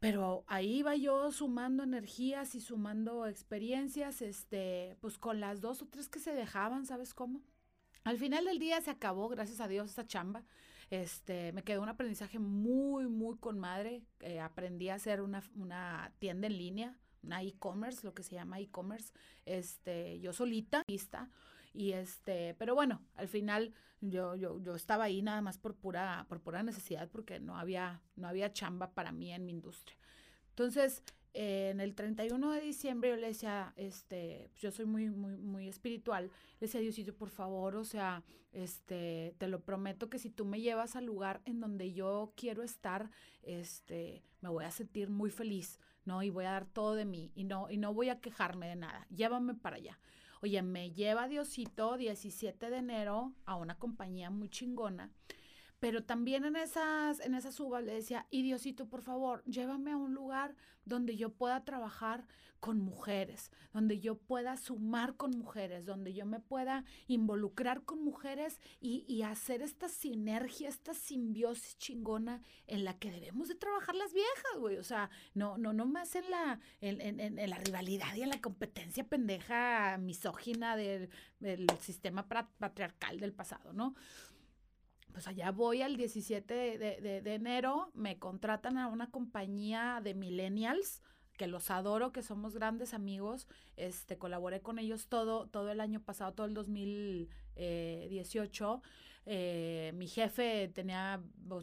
Pero 0.00 0.44
ahí 0.46 0.78
iba 0.78 0.94
yo 0.94 1.32
sumando 1.32 1.82
energías 1.82 2.54
y 2.54 2.60
sumando 2.60 3.26
experiencias, 3.26 4.20
este, 4.20 4.96
pues 5.00 5.16
con 5.16 5.40
las 5.40 5.60
dos 5.60 5.80
o 5.82 5.86
tres 5.86 6.08
que 6.08 6.18
se 6.18 6.34
dejaban, 6.34 6.84
¿sabes 6.84 7.14
cómo? 7.14 7.40
Al 8.04 8.18
final 8.18 8.44
del 8.44 8.58
día 8.58 8.80
se 8.82 8.90
acabó, 8.90 9.28
gracias 9.28 9.60
a 9.60 9.68
Dios, 9.68 9.90
esta 9.90 10.06
chamba. 10.06 10.44
Este, 10.90 11.52
me 11.52 11.64
quedó 11.64 11.82
un 11.82 11.88
aprendizaje 11.88 12.38
muy, 12.38 13.06
muy 13.08 13.36
con 13.38 13.58
madre. 13.58 14.02
Eh, 14.20 14.40
aprendí 14.40 14.88
a 14.88 14.94
hacer 14.94 15.20
una, 15.20 15.42
una 15.56 16.12
tienda 16.18 16.46
en 16.46 16.56
línea, 16.56 16.98
una 17.22 17.42
e-commerce, 17.42 18.04
lo 18.04 18.14
que 18.14 18.22
se 18.22 18.34
llama 18.36 18.60
e-commerce, 18.60 19.12
este, 19.44 20.20
yo 20.20 20.32
solita, 20.32 20.82
lista. 20.86 21.30
Y 21.74 21.92
este, 21.92 22.54
pero 22.54 22.74
bueno, 22.74 23.02
al 23.16 23.28
final 23.28 23.74
yo, 24.00 24.34
yo, 24.36 24.62
yo 24.62 24.74
estaba 24.74 25.04
ahí 25.04 25.20
nada 25.20 25.42
más 25.42 25.58
por 25.58 25.74
pura, 25.74 26.24
por 26.28 26.40
pura 26.40 26.62
necesidad, 26.62 27.08
porque 27.10 27.38
no 27.38 27.58
había, 27.58 28.00
no 28.14 28.28
había 28.28 28.52
chamba 28.52 28.94
para 28.94 29.12
mí 29.12 29.32
en 29.32 29.44
mi 29.44 29.52
industria. 29.52 29.98
Entonces, 30.50 31.02
en 31.38 31.80
el 31.80 31.94
31 31.94 32.50
de 32.50 32.60
diciembre 32.62 33.10
yo 33.10 33.16
le 33.16 33.26
decía, 33.26 33.74
este, 33.76 34.48
pues 34.52 34.62
yo 34.62 34.70
soy 34.70 34.86
muy, 34.86 35.10
muy, 35.10 35.36
muy 35.36 35.68
espiritual, 35.68 36.30
le 36.60 36.66
decía, 36.66 36.80
Diosito, 36.80 37.14
por 37.14 37.28
favor, 37.28 37.76
o 37.76 37.84
sea, 37.84 38.24
este, 38.52 39.34
te 39.36 39.46
lo 39.46 39.60
prometo 39.60 40.08
que 40.08 40.18
si 40.18 40.30
tú 40.30 40.46
me 40.46 40.62
llevas 40.62 40.96
al 40.96 41.04
lugar 41.04 41.42
en 41.44 41.60
donde 41.60 41.92
yo 41.92 42.32
quiero 42.36 42.62
estar, 42.62 43.10
este, 43.42 44.22
me 44.40 44.48
voy 44.48 44.64
a 44.64 44.70
sentir 44.70 45.10
muy 45.10 45.30
feliz, 45.30 45.78
¿no? 46.06 46.22
Y 46.22 46.30
voy 46.30 46.46
a 46.46 46.52
dar 46.52 46.64
todo 46.64 46.94
de 46.94 47.04
mí 47.04 47.32
y 47.34 47.44
no, 47.44 47.70
y 47.70 47.76
no 47.76 47.92
voy 47.92 48.08
a 48.08 48.20
quejarme 48.20 48.68
de 48.68 48.76
nada, 48.76 49.06
llévame 49.14 49.54
para 49.54 49.76
allá. 49.76 49.98
Oye, 50.40 50.62
me 50.62 50.92
lleva 50.92 51.28
Diosito 51.28 51.98
17 51.98 52.70
de 52.70 52.76
enero 52.78 53.34
a 53.44 53.56
una 53.56 53.78
compañía 53.78 54.30
muy 54.30 54.48
chingona 54.48 55.10
pero 55.78 56.04
también 56.04 56.44
en 56.44 56.56
esas, 56.56 57.20
en 57.20 57.34
esas 57.34 57.58
uvas 57.60 57.84
le 57.84 57.94
decía, 57.94 58.26
y 58.30 58.42
Diosito, 58.42 58.88
por 58.88 59.02
favor, 59.02 59.42
llévame 59.44 59.92
a 59.92 59.96
un 59.96 60.14
lugar 60.14 60.54
donde 60.84 61.16
yo 61.16 61.30
pueda 61.30 61.64
trabajar 61.64 62.26
con 62.60 62.80
mujeres, 62.80 63.50
donde 63.72 64.00
yo 64.00 64.16
pueda 64.16 64.56
sumar 64.56 65.16
con 65.16 65.32
mujeres, 65.32 65.84
donde 65.84 66.14
yo 66.14 66.24
me 66.24 66.40
pueda 66.40 66.84
involucrar 67.06 67.84
con 67.84 68.02
mujeres 68.02 68.60
y, 68.80 69.04
y 69.06 69.22
hacer 69.22 69.62
esta 69.62 69.88
sinergia, 69.88 70.68
esta 70.68 70.94
simbiosis 70.94 71.76
chingona 71.78 72.42
en 72.66 72.84
la 72.84 72.98
que 72.98 73.10
debemos 73.10 73.48
de 73.48 73.54
trabajar 73.56 73.94
las 73.94 74.12
viejas, 74.14 74.58
güey. 74.58 74.78
O 74.78 74.84
sea, 74.84 75.10
no, 75.34 75.58
no, 75.58 75.72
no 75.72 75.86
más 75.86 76.14
en 76.16 76.30
la, 76.30 76.60
en, 76.80 77.00
en, 77.00 77.38
en 77.38 77.50
la 77.50 77.58
rivalidad 77.58 78.14
y 78.16 78.22
en 78.22 78.30
la 78.30 78.40
competencia 78.40 79.04
pendeja 79.04 79.98
misógina 79.98 80.76
del, 80.76 81.10
del 81.40 81.68
sistema 81.80 82.26
patriarcal 82.26 83.20
del 83.20 83.34
pasado, 83.34 83.74
¿no? 83.74 83.94
Pues 85.16 85.28
allá 85.28 85.50
voy 85.50 85.80
al 85.80 85.96
17 85.96 86.76
de, 86.76 87.34
enero, 87.34 87.90
me 87.94 88.18
contratan 88.18 88.76
a 88.76 88.86
una 88.86 89.10
compañía 89.10 90.02
de 90.04 90.12
millennials, 90.12 91.00
que 91.38 91.46
los 91.46 91.70
adoro, 91.70 92.12
que 92.12 92.22
somos 92.22 92.52
grandes 92.52 92.92
amigos, 92.92 93.48
este, 93.76 94.18
colaboré 94.18 94.60
con 94.60 94.78
ellos 94.78 95.08
todo, 95.08 95.46
todo 95.46 95.70
el 95.70 95.80
año 95.80 96.02
pasado, 96.02 96.34
todo 96.34 96.46
el 96.46 96.52
2018, 96.52 97.30
eh, 99.28 99.90
mi 99.96 100.06
jefe 100.06 100.68
tenía, 100.68 101.20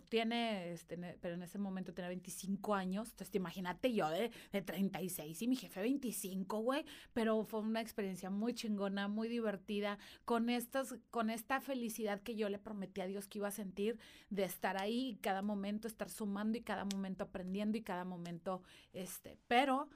tiene, 0.09 0.73
este, 0.73 0.97
pero 1.21 1.35
en 1.35 1.43
ese 1.43 1.57
momento 1.57 1.93
tenía 1.93 2.09
25 2.09 2.75
años. 2.75 3.11
Entonces, 3.11 3.33
imagínate 3.35 3.93
yo 3.93 4.09
de, 4.09 4.31
de 4.51 4.61
36 4.61 5.41
y 5.41 5.47
mi 5.47 5.55
jefe 5.55 5.81
25, 5.81 6.59
güey. 6.59 6.85
Pero 7.13 7.45
fue 7.45 7.61
una 7.61 7.79
experiencia 7.79 8.29
muy 8.29 8.53
chingona, 8.53 9.07
muy 9.07 9.29
divertida, 9.29 9.97
con, 10.25 10.49
estas, 10.49 10.95
con 11.09 11.29
esta 11.29 11.61
felicidad 11.61 12.21
que 12.21 12.35
yo 12.35 12.49
le 12.49 12.59
prometí 12.59 12.99
a 12.99 13.07
Dios 13.07 13.27
que 13.27 13.39
iba 13.39 13.47
a 13.47 13.51
sentir 13.51 13.97
de 14.29 14.43
estar 14.43 14.81
ahí 14.81 15.17
cada 15.21 15.41
momento 15.41 15.87
estar 15.87 16.09
sumando 16.09 16.57
y 16.57 16.61
cada 16.61 16.83
momento 16.83 17.23
aprendiendo 17.23 17.77
y 17.77 17.81
cada 17.81 18.03
momento, 18.03 18.61
este, 18.91 19.37
pero... 19.47 19.89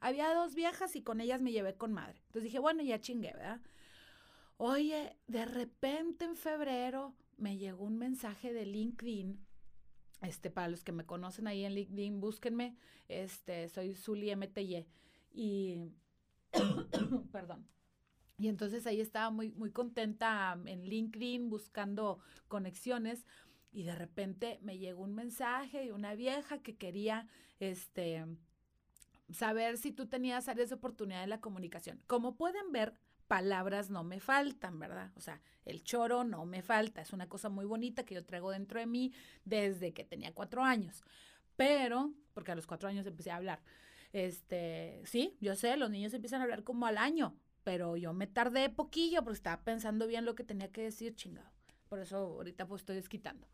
Había 0.00 0.32
dos 0.32 0.54
viejas 0.54 0.96
y 0.96 1.02
con 1.02 1.20
ellas 1.20 1.42
me 1.42 1.52
llevé 1.52 1.74
con 1.74 1.92
madre. 1.92 2.18
Entonces 2.28 2.44
dije, 2.44 2.58
bueno, 2.58 2.82
ya 2.82 2.98
chingué, 2.98 3.34
¿verdad? 3.34 3.60
Oye, 4.64 5.16
de 5.26 5.44
repente 5.44 6.24
en 6.24 6.36
febrero 6.36 7.16
me 7.36 7.58
llegó 7.58 7.82
un 7.82 7.98
mensaje 7.98 8.52
de 8.52 8.64
LinkedIn. 8.64 9.44
Este, 10.20 10.52
para 10.52 10.68
los 10.68 10.84
que 10.84 10.92
me 10.92 11.04
conocen 11.04 11.48
ahí 11.48 11.64
en 11.64 11.74
LinkedIn, 11.74 12.20
búsquenme. 12.20 12.76
Este, 13.08 13.68
soy 13.68 13.96
Zuli 13.96 14.30
MTY. 14.36 14.86
Y, 15.32 15.90
perdón. 17.32 17.66
Y 18.38 18.46
entonces 18.46 18.86
ahí 18.86 19.00
estaba 19.00 19.30
muy, 19.30 19.50
muy 19.50 19.72
contenta 19.72 20.56
en 20.66 20.84
LinkedIn 20.84 21.50
buscando 21.50 22.20
conexiones. 22.46 23.26
Y 23.72 23.82
de 23.82 23.96
repente 23.96 24.60
me 24.62 24.78
llegó 24.78 25.02
un 25.02 25.16
mensaje 25.16 25.86
de 25.86 25.92
una 25.92 26.14
vieja 26.14 26.62
que 26.62 26.76
quería, 26.76 27.26
este, 27.58 28.24
saber 29.28 29.76
si 29.76 29.90
tú 29.90 30.06
tenías 30.06 30.48
áreas 30.48 30.68
de 30.68 30.76
oportunidad 30.76 31.24
en 31.24 31.30
la 31.30 31.40
comunicación. 31.40 32.00
Como 32.06 32.36
pueden 32.36 32.70
ver, 32.70 32.94
palabras 33.32 33.88
no 33.88 34.04
me 34.04 34.20
faltan, 34.20 34.78
¿verdad? 34.78 35.10
O 35.16 35.22
sea, 35.22 35.40
el 35.64 35.82
choro 35.82 36.22
no 36.22 36.44
me 36.44 36.60
falta, 36.60 37.00
es 37.00 37.14
una 37.14 37.30
cosa 37.30 37.48
muy 37.48 37.64
bonita 37.64 38.04
que 38.04 38.14
yo 38.14 38.26
traigo 38.26 38.50
dentro 38.50 38.78
de 38.78 38.84
mí 38.84 39.10
desde 39.46 39.94
que 39.94 40.04
tenía 40.04 40.34
cuatro 40.34 40.62
años. 40.62 41.02
Pero, 41.56 42.12
porque 42.34 42.52
a 42.52 42.54
los 42.54 42.66
cuatro 42.66 42.90
años 42.90 43.06
empecé 43.06 43.30
a 43.30 43.36
hablar, 43.36 43.62
este, 44.12 45.00
sí, 45.06 45.34
yo 45.40 45.56
sé, 45.56 45.78
los 45.78 45.88
niños 45.88 46.12
empiezan 46.12 46.42
a 46.42 46.44
hablar 46.44 46.62
como 46.62 46.84
al 46.84 46.98
año, 46.98 47.34
pero 47.64 47.96
yo 47.96 48.12
me 48.12 48.26
tardé 48.26 48.68
poquillo 48.68 49.22
porque 49.24 49.38
estaba 49.38 49.64
pensando 49.64 50.06
bien 50.06 50.26
lo 50.26 50.34
que 50.34 50.44
tenía 50.44 50.70
que 50.70 50.82
decir, 50.82 51.14
chingado. 51.14 51.50
Por 51.88 52.00
eso 52.00 52.18
ahorita 52.18 52.66
pues 52.66 52.82
estoy 52.82 52.96
desquitando. 52.96 53.48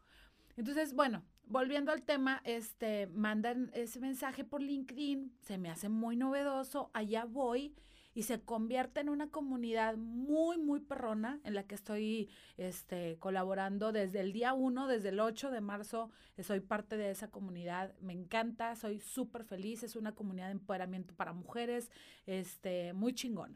Entonces, 0.56 0.92
bueno, 0.92 1.22
volviendo 1.46 1.92
al 1.92 2.02
tema, 2.02 2.40
este, 2.42 3.06
mandan 3.06 3.70
ese 3.74 4.00
mensaje 4.00 4.42
por 4.42 4.60
LinkedIn, 4.60 5.36
se 5.40 5.56
me 5.56 5.70
hace 5.70 5.88
muy 5.88 6.16
novedoso, 6.16 6.90
allá 6.94 7.26
voy 7.26 7.76
y 8.18 8.24
se 8.24 8.40
convierte 8.40 8.98
en 8.98 9.10
una 9.10 9.30
comunidad 9.30 9.96
muy, 9.96 10.58
muy 10.58 10.80
perrona 10.80 11.38
en 11.44 11.54
la 11.54 11.68
que 11.68 11.76
estoy 11.76 12.28
este, 12.56 13.16
colaborando 13.20 13.92
desde 13.92 14.18
el 14.18 14.32
día 14.32 14.54
1, 14.54 14.88
desde 14.88 15.10
el 15.10 15.20
8 15.20 15.52
de 15.52 15.60
marzo, 15.60 16.10
soy 16.42 16.58
parte 16.58 16.96
de 16.96 17.12
esa 17.12 17.30
comunidad, 17.30 17.94
me 18.00 18.12
encanta, 18.12 18.74
soy 18.74 18.98
súper 18.98 19.44
feliz, 19.44 19.84
es 19.84 19.94
una 19.94 20.16
comunidad 20.16 20.46
de 20.46 20.54
empoderamiento 20.54 21.14
para 21.14 21.32
mujeres, 21.32 21.92
este, 22.26 22.92
muy 22.92 23.14
chingona. 23.14 23.54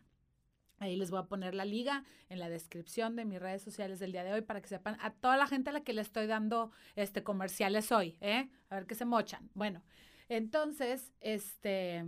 Ahí 0.78 0.94
les 0.94 1.10
voy 1.10 1.18
a 1.18 1.24
poner 1.24 1.56
la 1.56 1.64
liga 1.64 2.04
en 2.28 2.38
la 2.38 2.48
descripción 2.48 3.16
de 3.16 3.24
mis 3.24 3.40
redes 3.40 3.62
sociales 3.62 3.98
del 3.98 4.12
día 4.12 4.22
de 4.22 4.32
hoy 4.32 4.42
para 4.42 4.60
que 4.60 4.68
sepan 4.68 4.96
a 5.00 5.10
toda 5.12 5.36
la 5.36 5.48
gente 5.48 5.70
a 5.70 5.72
la 5.72 5.82
que 5.82 5.92
le 5.92 6.02
estoy 6.02 6.28
dando 6.28 6.70
este 6.94 7.24
comerciales 7.24 7.90
hoy, 7.90 8.16
¿eh? 8.20 8.48
A 8.68 8.76
ver 8.76 8.86
qué 8.86 8.94
se 8.94 9.06
mochan. 9.06 9.50
Bueno, 9.54 9.82
entonces, 10.28 11.12
este, 11.18 12.04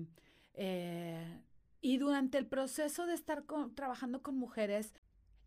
eh, 0.55 1.41
y 1.85 1.99
durante 1.99 2.39
el 2.39 2.47
proceso 2.47 3.05
de 3.05 3.13
estar 3.13 3.45
trabajando 3.75 4.23
con 4.23 4.39
mujeres, 4.39 4.95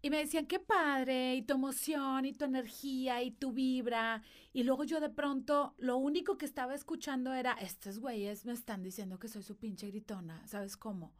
y 0.03 0.12
me 0.12 0.20
decían, 0.20 0.46
qué 0.46 0.60
padre, 0.60 1.34
y 1.34 1.41
tu 1.41 1.56
emoción, 1.56 2.25
y 2.25 2.34
tu 2.34 2.46
energía, 2.46 3.24
y 3.24 3.32
tu 3.32 3.53
vibra. 3.53 4.22
Y 4.53 4.62
luego 4.62 4.84
yo 4.84 5.00
de 5.00 5.10
pronto, 5.10 5.74
lo 5.79 5.98
único 5.98 6.38
que 6.38 6.46
estaba 6.46 6.75
escuchando 6.75 7.34
era, 7.34 7.53
estos 7.53 7.98
güeyes 7.98 8.46
me 8.46 8.53
están 8.53 8.84
diciendo 8.84 9.17
que 9.17 9.29
soy 9.29 9.41
su 9.41 9.58
pinche 9.58 9.88
gritona, 9.88 10.46
¿sabes 10.46 10.77
cómo? 10.77 11.12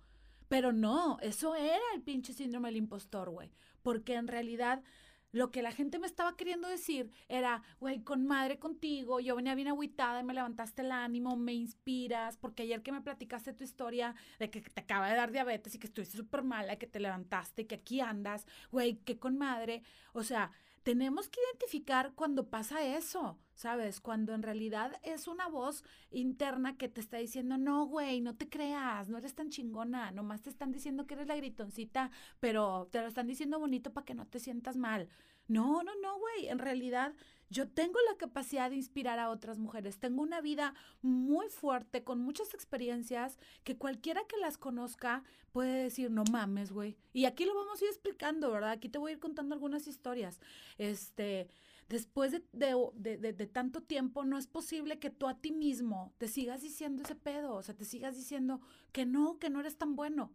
Pero 0.50 0.72
no, 0.72 1.18
eso 1.22 1.56
era 1.56 1.82
el 1.96 2.04
pinche 2.04 2.32
síndrome 2.32 2.68
del 2.68 2.78
impostor, 2.78 3.32
güey. 3.32 3.52
Porque 3.82 4.14
en 4.14 4.28
realidad 4.28 4.84
lo 5.32 5.52
que 5.52 5.62
la 5.62 5.72
gente 5.72 6.00
me 6.00 6.08
estaba 6.08 6.36
queriendo 6.36 6.68
decir 6.68 7.12
era, 7.28 7.64
güey, 7.80 8.02
con 8.04 8.26
madre 8.26 8.60
contigo, 8.60 9.20
yo 9.20 9.36
venía 9.36 9.56
bien 9.56 9.68
agüitada 9.68 10.22
y 10.22 10.24
me 10.24 10.34
levantaste 10.34 10.82
el 10.82 10.92
ánimo, 10.92 11.36
me 11.36 11.54
inspiras, 11.54 12.38
porque 12.38 12.64
ayer 12.64 12.82
que 12.82 12.92
me 12.92 13.02
platicaste 13.02 13.54
tu 13.54 13.64
historia 13.64 14.16
de 14.40 14.50
que 14.50 14.62
te 14.62 14.82
acaba 14.82 15.10
de 15.10 15.16
dar 15.16 15.32
diabetes 15.32 15.76
y 15.76 15.80
que 15.80 15.88
estuviste 15.88 16.18
súper 16.18 16.44
mala, 16.44 16.78
que 16.78 16.88
te 16.88 17.00
levantaste, 17.00 17.68
que 17.68 17.76
aquí 17.76 18.02
andas, 18.02 18.46
güey, 18.72 18.98
que 18.98 19.20
con 19.20 19.38
madre, 19.38 19.84
o 20.14 20.24
sea, 20.24 20.52
tenemos 20.84 21.30
que 21.30 21.40
identificar 21.52 22.14
cuando 22.16 22.50
pasa 22.50 22.82
eso, 22.84 23.38
¿sabes? 23.54 24.00
Cuando 24.00 24.34
en 24.34 24.44
realidad 24.44 24.94
es 25.04 25.28
una 25.28 25.48
voz 25.48 25.84
interna 26.12 26.78
que 26.78 26.90
te 26.90 27.02
está 27.02 27.18
diciendo, 27.18 27.58
no, 27.58 27.86
güey, 27.86 28.22
no 28.22 28.36
te 28.36 28.50
creas, 28.50 29.10
no 29.10 29.18
eres 29.18 29.36
tan 29.36 29.50
chingona, 29.50 30.12
nomás 30.12 30.42
te 30.42 30.50
están 30.50 30.72
diciendo 30.72 31.06
que 31.08 31.16
eres 31.16 31.28
la 31.28 31.36
gritoncita, 31.36 32.12
pero 32.40 32.88
te 32.92 33.02
lo 33.02 33.08
están 33.08 33.28
diciendo 33.28 33.60
bonito 33.60 33.94
para 33.94 34.06
que 34.06 34.14
no 34.14 34.28
te 34.28 34.40
sientas 34.40 34.78
mal. 34.78 35.10
No, 35.48 35.82
no, 35.84 35.92
no, 36.02 36.20
güey, 36.20 36.50
en 36.50 36.60
realidad 36.60 37.14
yo 37.50 37.68
tengo 37.68 38.00
la 38.10 38.18
capacidad 38.18 38.70
de 38.70 38.76
inspirar 38.76 39.20
a 39.20 39.30
otras 39.30 39.58
mujeres. 39.58 40.00
Tengo 40.00 40.22
una 40.22 40.42
vida 40.42 40.74
muy 41.02 41.48
fuerte, 41.50 42.04
con 42.04 42.20
muchas 42.20 42.54
experiencias, 42.54 43.38
que 43.64 43.78
cualquiera 43.78 44.22
que 44.28 44.38
las 44.38 44.58
conozca 44.58 45.24
puede 45.52 45.84
decir, 45.84 46.12
no 46.12 46.24
mames, 46.32 46.72
güey. 46.72 46.98
Y 47.14 47.26
aquí 47.26 47.46
lo 47.46 47.56
vamos 47.56 47.82
a 47.82 47.86
ir 47.86 47.90
explicando, 47.90 48.52
¿verdad? 48.52 48.72
Aquí 48.72 48.90
te 48.90 49.00
voy 49.00 49.12
a 49.12 49.14
ir 49.16 49.20
contando 49.20 49.56
algunas 49.56 49.88
historias. 49.88 50.40
Este, 50.78 51.48
después 51.88 52.32
de, 52.32 52.44
de, 52.52 52.76
de, 53.18 53.34
de, 53.34 53.48
tanto 53.48 53.82
tiempo, 53.82 54.26
no 54.26 54.38
es 54.38 54.48
posible 54.48 55.00
que 55.00 55.10
tú 55.10 55.28
a 55.28 55.40
ti 55.40 55.52
mismo 55.52 56.14
te 56.18 56.28
sigas 56.28 56.62
diciendo 56.62 57.04
ese 57.04 57.16
pedo, 57.16 57.56
o 57.56 57.64
sea, 57.64 57.76
te 57.76 57.86
sigas 57.86 58.16
diciendo 58.16 58.62
que 58.92 59.06
no, 59.06 59.40
que 59.40 59.50
no 59.50 59.62
eres 59.62 59.78
tan 59.78 59.96
bueno. 59.96 60.32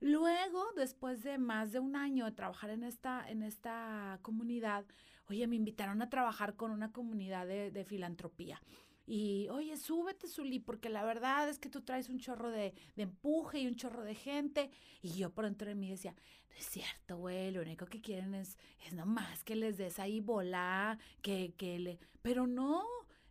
Luego, 0.00 0.64
después 0.74 1.22
de 1.22 1.38
más 1.38 1.72
de 1.72 1.78
un 1.78 1.94
año 1.94 2.24
de 2.24 2.32
trabajar 2.32 2.70
en 2.70 2.82
esta, 2.82 3.28
en 3.28 3.42
esta 3.42 4.18
comunidad, 4.22 4.84
oye, 5.32 5.46
me 5.46 5.56
invitaron 5.56 6.02
a 6.02 6.10
trabajar 6.10 6.56
con 6.56 6.70
una 6.70 6.92
comunidad 6.92 7.46
de, 7.46 7.84
filantropía. 7.84 8.62
Y, 9.06 9.48
oye, 9.50 9.76
súbete, 9.76 10.28
Zuli, 10.28 10.60
porque 10.60 10.88
la 10.88 11.04
verdad 11.04 11.48
es 11.48 11.58
que 11.58 11.68
tú 11.68 11.80
traes 11.80 12.08
un 12.08 12.18
chorro 12.18 12.50
de, 12.50 12.74
empuje 12.96 13.60
y 13.60 13.66
un 13.66 13.74
chorro 13.74 14.04
de 14.04 14.14
gente. 14.14 14.70
Y 15.00 15.14
yo 15.14 15.30
por 15.30 15.44
dentro 15.44 15.68
de 15.68 15.74
mí 15.74 15.90
decía, 15.90 16.14
no 16.50 16.56
es 16.56 16.66
cierto, 16.66 17.16
güey, 17.16 17.50
lo 17.50 17.62
único 17.62 17.86
que 17.86 18.00
quieren 18.00 18.34
es, 18.34 18.58
es 18.86 18.92
nomás 18.92 19.42
que 19.42 19.56
les 19.56 19.78
des 19.78 19.98
ahí 19.98 20.20
bola, 20.20 20.98
que, 21.22 21.54
que 21.56 21.78
le... 21.78 21.98
Pero 22.20 22.46
no, 22.46 22.84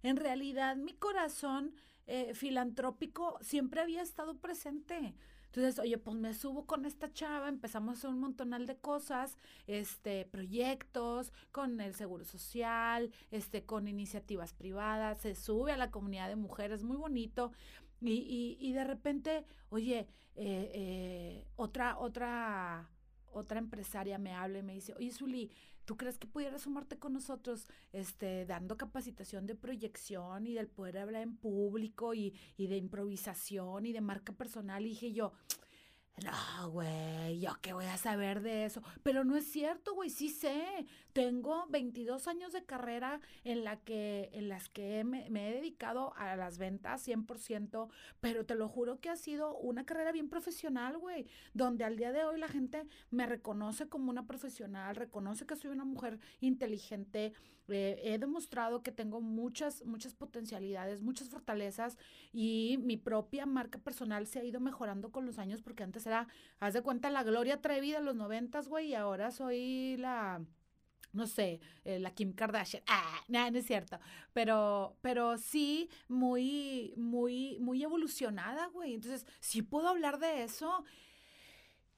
en 0.03 0.17
realidad 0.17 0.75
mi 0.75 0.93
corazón 0.93 1.75
eh, 2.07 2.33
filantrópico 2.33 3.37
siempre 3.41 3.79
había 3.79 4.01
estado 4.01 4.37
presente. 4.39 5.15
Entonces, 5.53 5.79
oye, 5.79 5.97
pues 5.97 6.15
me 6.15 6.33
subo 6.33 6.65
con 6.65 6.85
esta 6.85 7.11
chava, 7.11 7.49
empezamos 7.49 7.89
a 7.89 7.97
hacer 7.97 8.09
un 8.09 8.19
montonal 8.21 8.65
de 8.67 8.77
cosas, 8.77 9.37
este, 9.67 10.23
proyectos, 10.25 11.33
con 11.51 11.81
el 11.81 11.93
seguro 11.93 12.23
social, 12.23 13.11
este, 13.31 13.65
con 13.65 13.89
iniciativas 13.89 14.53
privadas, 14.53 15.17
se 15.19 15.35
sube 15.35 15.73
a 15.73 15.77
la 15.77 15.91
comunidad 15.91 16.29
de 16.29 16.37
mujeres, 16.37 16.83
muy 16.83 16.95
bonito. 16.95 17.51
Y, 17.99 18.57
y, 18.59 18.71
de 18.71 18.83
repente, 18.85 19.45
oye, 19.69 20.07
eh, 20.35 20.71
eh, 20.73 21.45
otra, 21.57 21.99
otra, 21.99 22.89
otra 23.33 23.59
empresaria 23.59 24.17
me 24.17 24.33
habla 24.33 24.59
y 24.59 24.63
me 24.63 24.73
dice, 24.73 24.93
oye, 24.95 25.11
Zuli, 25.11 25.51
¿tú 25.91 25.97
crees 25.97 26.17
que 26.17 26.25
pudieras 26.25 26.61
sumarte 26.61 26.97
con 26.97 27.11
nosotros 27.11 27.67
este, 27.91 28.45
dando 28.45 28.77
capacitación 28.77 29.45
de 29.45 29.55
proyección 29.55 30.47
y 30.47 30.53
del 30.53 30.69
poder 30.69 30.99
hablar 30.99 31.21
en 31.21 31.35
público 31.35 32.13
y, 32.13 32.33
y 32.55 32.67
de 32.67 32.77
improvisación 32.77 33.85
y 33.85 33.91
de 33.91 33.99
marca 33.99 34.31
personal? 34.31 34.85
Dije 34.85 35.11
yo, 35.11 35.33
no, 36.17 36.69
güey, 36.69 37.39
yo 37.39 37.57
qué 37.61 37.73
voy 37.73 37.85
a 37.85 37.97
saber 37.97 38.41
de 38.41 38.65
eso. 38.65 38.83
Pero 39.01 39.23
no 39.23 39.35
es 39.35 39.45
cierto, 39.51 39.95
güey, 39.95 40.09
sí 40.09 40.29
sé. 40.29 40.85
Tengo 41.13 41.65
22 41.69 42.27
años 42.27 42.53
de 42.53 42.63
carrera 42.63 43.21
en, 43.43 43.63
la 43.63 43.77
que, 43.77 44.29
en 44.33 44.47
las 44.47 44.69
que 44.69 45.03
me, 45.03 45.25
he 45.25 45.53
dedicado 45.53 46.13
a 46.15 46.35
las 46.35 46.57
ventas 46.57 47.07
100%, 47.07 47.89
pero 48.19 48.45
te 48.45 48.55
lo 48.55 48.69
juro 48.69 48.99
que 48.99 49.09
ha 49.09 49.15
sido 49.15 49.57
una 49.57 49.85
carrera 49.85 50.11
bien 50.11 50.29
profesional, 50.29 50.97
güey, 50.97 51.25
donde 51.53 51.85
al 51.85 51.97
día 51.97 52.11
de 52.11 52.23
hoy 52.23 52.39
la 52.39 52.47
gente 52.47 52.85
me 53.09 53.25
reconoce 53.25 53.89
como 53.89 54.11
una 54.11 54.27
profesional, 54.27 54.95
reconoce 54.95 55.45
que 55.47 55.55
soy 55.55 55.71
una 55.71 55.85
mujer 55.85 56.19
inteligente, 56.39 57.33
eh, 57.67 57.99
he 58.03 58.17
demostrado 58.17 58.83
que 58.83 58.91
tengo 58.91 59.21
muchas, 59.21 59.83
muchas 59.85 60.13
potencialidades, 60.13 61.01
muchas 61.01 61.29
fortalezas 61.29 61.97
y 62.33 62.79
mi 62.81 62.97
propia 62.97 63.45
marca 63.45 63.79
personal 63.79 64.27
se 64.27 64.39
ha 64.39 64.43
ido 64.43 64.59
mejorando 64.59 65.11
con 65.11 65.25
los 65.25 65.39
años 65.39 65.61
porque 65.61 65.83
antes 65.83 66.05
era, 66.05 66.27
haz 66.59 66.73
de 66.73 66.81
cuenta, 66.81 67.09
la 67.09 67.23
Gloria 67.23 67.61
Trevi 67.61 67.91
de 67.91 68.01
los 68.01 68.15
noventas, 68.15 68.67
güey, 68.67 68.89
y 68.89 68.95
ahora 68.95 69.31
soy 69.31 69.97
la 69.97 70.41
no 71.13 71.27
sé, 71.27 71.59
eh, 71.83 71.99
la 71.99 72.11
Kim 72.13 72.33
Kardashian. 72.33 72.83
Ah, 72.87 73.19
no, 73.27 73.51
no 73.51 73.57
es 73.57 73.65
cierto. 73.65 73.99
Pero, 74.33 74.97
pero 75.01 75.37
sí, 75.37 75.89
muy, 76.07 76.93
muy, 76.95 77.59
muy 77.59 77.83
evolucionada, 77.83 78.67
güey. 78.67 78.93
Entonces, 78.93 79.25
sí 79.39 79.61
puedo 79.61 79.89
hablar 79.89 80.19
de 80.19 80.43
eso. 80.43 80.85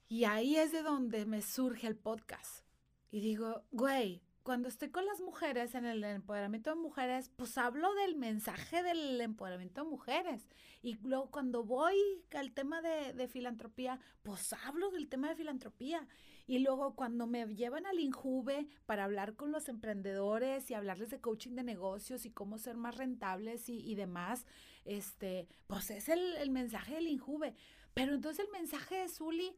Y 0.07 0.25
ahí 0.25 0.55
es 0.55 0.71
de 0.71 0.81
donde 0.81 1.25
me 1.25 1.41
surge 1.41 1.87
el 1.87 1.95
podcast. 1.95 2.65
Y 3.11 3.21
digo, 3.21 3.63
güey, 3.71 4.22
cuando 4.43 4.67
estoy 4.67 4.89
con 4.89 5.05
las 5.05 5.21
mujeres 5.21 5.73
en 5.73 5.85
el 5.85 6.03
empoderamiento 6.03 6.69
de 6.69 6.75
mujeres, 6.75 7.31
pues 7.37 7.57
hablo 7.57 7.93
del 7.95 8.15
mensaje 8.15 8.83
del 8.83 9.19
empoderamiento 9.21 9.83
de 9.83 9.89
mujeres. 9.89 10.45
Y 10.81 10.95
luego 10.95 11.31
cuando 11.31 11.63
voy 11.63 11.95
al 12.35 12.51
tema 12.51 12.81
de, 12.81 13.27
filantropía, 13.29 14.01
pues 14.21 14.51
hablo 14.51 14.91
del 14.91 15.07
tema 15.07 15.29
de 15.29 15.35
filantropía. 15.35 16.05
Y 16.45 16.59
luego 16.59 16.93
cuando 16.93 17.25
me 17.25 17.55
llevan 17.55 17.85
al 17.85 18.01
Injuve 18.01 18.67
para 18.85 19.05
hablar 19.05 19.35
con 19.35 19.53
los 19.53 19.69
emprendedores 19.69 20.69
y 20.69 20.73
hablarles 20.73 21.09
de 21.09 21.21
coaching 21.21 21.55
de 21.55 21.63
negocios 21.63 22.25
y 22.25 22.31
cómo 22.31 22.57
ser 22.57 22.75
más 22.75 22.97
rentables 22.97 23.69
y, 23.69 23.95
demás, 23.95 24.45
este, 24.83 25.47
pues 25.67 25.89
es 25.89 26.09
el, 26.09 26.35
el 26.35 26.49
mensaje 26.49 26.95
del 26.95 27.07
Injuve. 27.07 27.55
Pero 27.93 28.13
entonces 28.13 28.45
el 28.45 28.51
mensaje 28.51 28.95
de 28.95 29.07
Zuli 29.07 29.55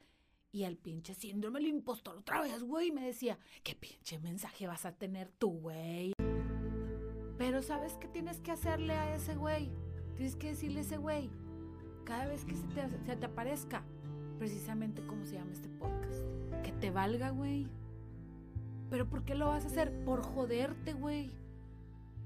y 0.56 0.64
el 0.64 0.78
pinche 0.78 1.14
síndrome 1.14 1.60
del 1.60 1.68
impostor 1.68 2.16
otra 2.16 2.40
vez, 2.40 2.64
güey, 2.64 2.90
me 2.90 3.06
decía, 3.06 3.38
¿qué 3.62 3.76
pinche 3.76 4.20
mensaje 4.20 4.68
vas 4.68 4.86
a 4.86 4.94
tener 4.94 5.30
tú, 5.38 5.50
güey? 5.50 6.14
Pero 7.38 7.62
¿sabes 7.62 7.98
qué 8.00 8.08
tienes 8.08 8.40
que 8.40 8.52
hacerle 8.52 8.94
a 8.94 9.14
ese 9.16 9.36
güey? 9.36 9.70
Tienes 10.16 10.38
que 10.38 10.48
decirle 10.48 10.80
a 10.80 10.84
ese 10.84 10.96
güey, 10.96 11.30
cada 12.06 12.28
vez 12.28 12.46
que 12.46 12.56
se 12.56 12.66
te, 12.68 12.90
se 13.06 13.18
te 13.18 13.26
aparezca, 13.26 13.84
precisamente 14.40 15.06
como 15.06 15.26
se 15.26 15.34
llama 15.34 15.52
este 15.52 15.68
podcast, 15.68 16.24
que 16.64 16.72
te 16.72 16.90
valga, 16.90 17.32
güey. 17.32 17.68
Pero 18.90 19.10
¿por 19.10 19.26
qué 19.26 19.36
lo 19.36 19.48
vas 19.48 19.66
a 19.66 19.68
hacer? 19.68 20.06
Por 20.06 20.24
joderte, 20.24 20.94
güey. 20.94 21.32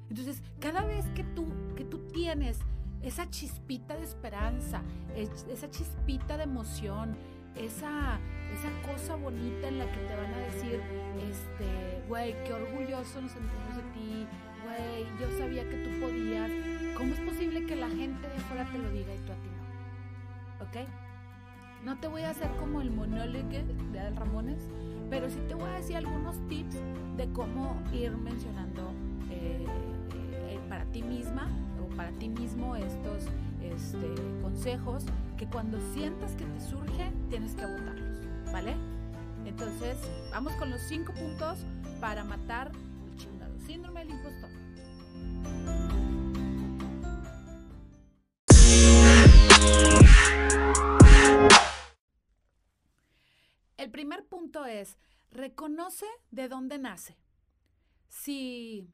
Entonces, 0.08 0.44
cada 0.60 0.86
vez 0.86 1.08
que 1.16 1.24
tú, 1.24 1.48
que 1.76 1.84
tú 1.84 1.98
tienes 2.10 2.60
esa 3.02 3.28
chispita 3.32 3.96
de 3.96 4.04
esperanza, 4.04 4.84
esa 5.16 5.72
chispita 5.72 6.38
de 6.38 6.44
emoción, 6.44 7.18
esa, 7.60 8.20
esa 8.54 8.72
cosa 8.88 9.16
bonita 9.16 9.68
en 9.68 9.80
la 9.80 9.86
que 9.92 10.00
te 10.00 10.16
van 10.16 10.34
a 10.34 10.38
decir, 10.38 10.82
este, 11.30 12.08
güey, 12.08 12.34
qué 12.46 12.54
orgulloso 12.54 13.22
nos 13.22 13.32
sentimos 13.32 13.76
de 13.76 13.82
ti, 13.94 14.28
güey, 14.64 15.06
yo 15.20 15.38
sabía 15.38 15.68
que 15.70 15.78
tú 15.78 16.00
podías. 16.00 16.50
¿Cómo 16.98 17.14
es 17.14 17.20
posible 17.22 17.66
que 17.66 17.76
la 17.76 17.90
gente 17.90 18.28
de 18.28 18.36
afuera 18.36 18.68
te 18.72 18.78
lo 18.78 18.90
diga 18.92 19.14
y 19.14 19.20
tú 19.20 19.32
a 19.32 19.36
ti 19.36 19.50
no? 19.50 20.66
¿Ok? 20.66 20.90
No 21.86 21.98
te 21.98 22.08
voy 22.08 22.24
a 22.24 22.32
hacer 22.32 22.50
como 22.58 22.82
el 22.82 22.92
monólogo 22.92 23.48
de 23.48 24.00
Adel 24.00 24.16
Ramones, 24.16 24.68
pero 25.10 25.30
sí 25.30 25.40
te 25.48 25.56
voy 25.56 25.70
a 25.70 25.76
decir 25.76 25.96
algunos 25.96 26.36
tips 26.50 26.76
de 27.16 27.32
cómo 27.32 27.82
ir 27.94 28.12
mencionando 28.18 28.92
eh, 29.30 29.66
eh, 30.50 30.60
para 30.68 30.86
ti 30.86 31.02
misma 31.02 31.48
o 31.82 31.96
para 31.96 32.12
ti 32.12 32.28
mismo 32.28 32.76
estos 32.76 33.28
este, 33.62 34.14
consejos 34.42 35.06
que 35.38 35.48
cuando 35.48 35.80
sientas 35.94 36.36
que 36.36 36.46
te 36.46 36.60
surge, 36.60 37.12
tienes 37.30 37.56
que 37.56 37.66
votarlos, 37.66 38.20
¿vale? 38.52 38.76
Entonces, 39.46 39.98
vamos 40.32 40.54
con 40.54 40.70
los 40.70 40.82
cinco 40.82 41.14
puntos 41.14 41.60
para 42.00 42.24
matar 42.24 42.72
el 43.08 43.18
chingado 43.18 43.58
síndrome 43.60 44.02
del 44.02 44.12
impostor. 44.12 44.50
El 53.78 53.92
primer 53.92 54.28
punto 54.28 54.66
es, 54.66 54.98
reconoce 55.32 56.06
de 56.32 56.48
dónde 56.48 56.78
nace. 56.78 57.18
Si 58.10 58.94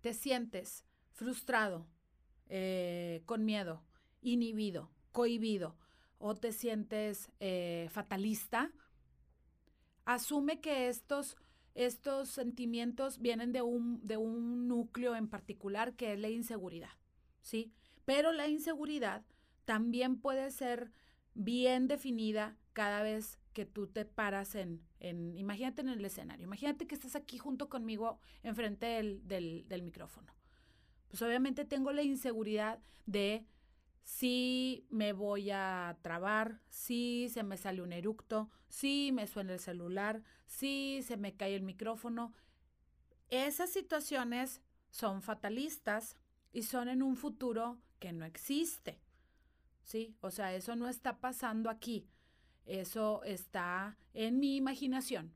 te 0.00 0.12
sientes 0.14 0.84
frustrado, 1.12 1.86
eh, 2.48 3.22
con 3.26 3.44
miedo, 3.44 3.82
inhibido, 4.20 4.90
cohibido 5.12 5.76
o 6.18 6.34
te 6.34 6.52
sientes 6.52 7.30
eh, 7.40 7.88
fatalista, 7.90 8.72
asume 10.04 10.60
que 10.60 10.88
estos, 10.88 11.36
estos 11.74 12.28
sentimientos 12.28 13.20
vienen 13.20 13.52
de 13.52 13.62
un, 13.62 14.00
de 14.06 14.16
un 14.16 14.68
núcleo 14.68 15.16
en 15.16 15.28
particular 15.28 15.94
que 15.94 16.12
es 16.12 16.18
la 16.18 16.28
inseguridad, 16.28 16.92
¿sí? 17.42 17.72
Pero 18.04 18.32
la 18.32 18.48
inseguridad 18.48 19.24
también 19.64 20.20
puede 20.20 20.50
ser 20.50 20.92
bien 21.34 21.88
definida 21.88 22.56
cada 22.72 23.02
vez 23.02 23.38
que 23.52 23.64
tú 23.64 23.86
te 23.86 24.04
paras 24.04 24.54
en, 24.54 24.82
en 25.00 25.36
imagínate 25.36 25.82
en 25.82 25.88
el 25.88 26.04
escenario, 26.04 26.44
imagínate 26.44 26.86
que 26.86 26.94
estás 26.94 27.16
aquí 27.16 27.38
junto 27.38 27.68
conmigo 27.68 28.18
enfrente 28.42 28.86
del, 28.86 29.26
del, 29.26 29.64
del 29.68 29.82
micrófono. 29.82 30.32
Pues 31.14 31.22
obviamente 31.22 31.64
tengo 31.64 31.92
la 31.92 32.02
inseguridad 32.02 32.80
de 33.06 33.46
si 34.02 34.84
me 34.90 35.12
voy 35.12 35.52
a 35.52 35.96
trabar, 36.02 36.60
si 36.70 37.28
se 37.28 37.44
me 37.44 37.56
sale 37.56 37.82
un 37.82 37.92
eructo, 37.92 38.50
si 38.68 39.12
me 39.12 39.28
suena 39.28 39.52
el 39.52 39.60
celular, 39.60 40.24
si 40.48 41.02
se 41.04 41.16
me 41.16 41.36
cae 41.36 41.54
el 41.54 41.62
micrófono. 41.62 42.34
Esas 43.30 43.70
situaciones 43.70 44.60
son 44.90 45.22
fatalistas 45.22 46.16
y 46.52 46.62
son 46.64 46.88
en 46.88 47.00
un 47.00 47.14
futuro 47.14 47.78
que 48.00 48.12
no 48.12 48.24
existe. 48.24 49.00
¿Sí? 49.84 50.16
O 50.20 50.32
sea, 50.32 50.52
eso 50.52 50.74
no 50.74 50.88
está 50.88 51.20
pasando 51.20 51.70
aquí. 51.70 52.08
Eso 52.66 53.22
está 53.22 53.96
en 54.14 54.40
mi 54.40 54.56
imaginación. 54.56 55.32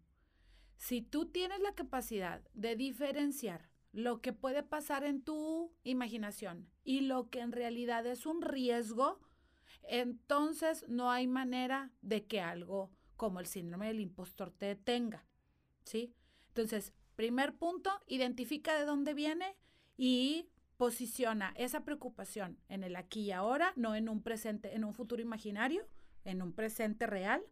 Si 0.77 1.03
tú 1.03 1.27
tienes 1.27 1.61
la 1.61 1.77
capacidad 1.77 2.43
de 2.53 2.75
diferenciar 2.75 3.68
lo 3.93 4.21
que 4.21 4.33
puede 4.33 4.63
pasar 4.63 5.05
en 5.05 5.23
tu 5.23 5.73
imaginación 5.83 6.69
y 6.85 7.01
lo 7.01 7.31
que 7.31 7.41
en 7.41 7.53
realidad 7.53 8.07
es 8.07 8.27
un 8.27 8.43
riesgo, 8.43 9.21
entonces 9.83 10.85
no 10.89 11.11
hay 11.11 11.27
manera 11.27 11.91
de 12.03 12.27
que 12.27 12.41
algo 12.41 12.91
como 13.17 13.41
el 13.41 13.47
síndrome 13.47 13.89
del 13.89 14.01
impostor 14.01 14.51
te 14.51 14.67
detenga. 14.67 15.25
¿Sí? 15.85 16.15
Entonces, 16.49 16.93
primer 17.17 17.57
punto, 17.57 17.91
identifica 18.07 18.79
de 18.79 18.85
dónde 18.85 19.15
viene 19.15 19.57
y 19.97 20.49
posiciona 20.77 21.53
esa 21.57 21.85
preocupación 21.85 22.59
en 22.69 22.85
el 22.85 22.95
aquí 22.95 23.23
y 23.23 23.33
ahora, 23.33 23.73
no 23.75 23.95
en 23.97 24.09
un 24.09 24.23
presente, 24.23 24.75
en 24.75 24.85
un 24.85 24.95
futuro 24.95 25.21
imaginario, 25.21 25.87
en 26.25 26.41
un 26.41 26.53
presente 26.53 27.07
real, 27.07 27.43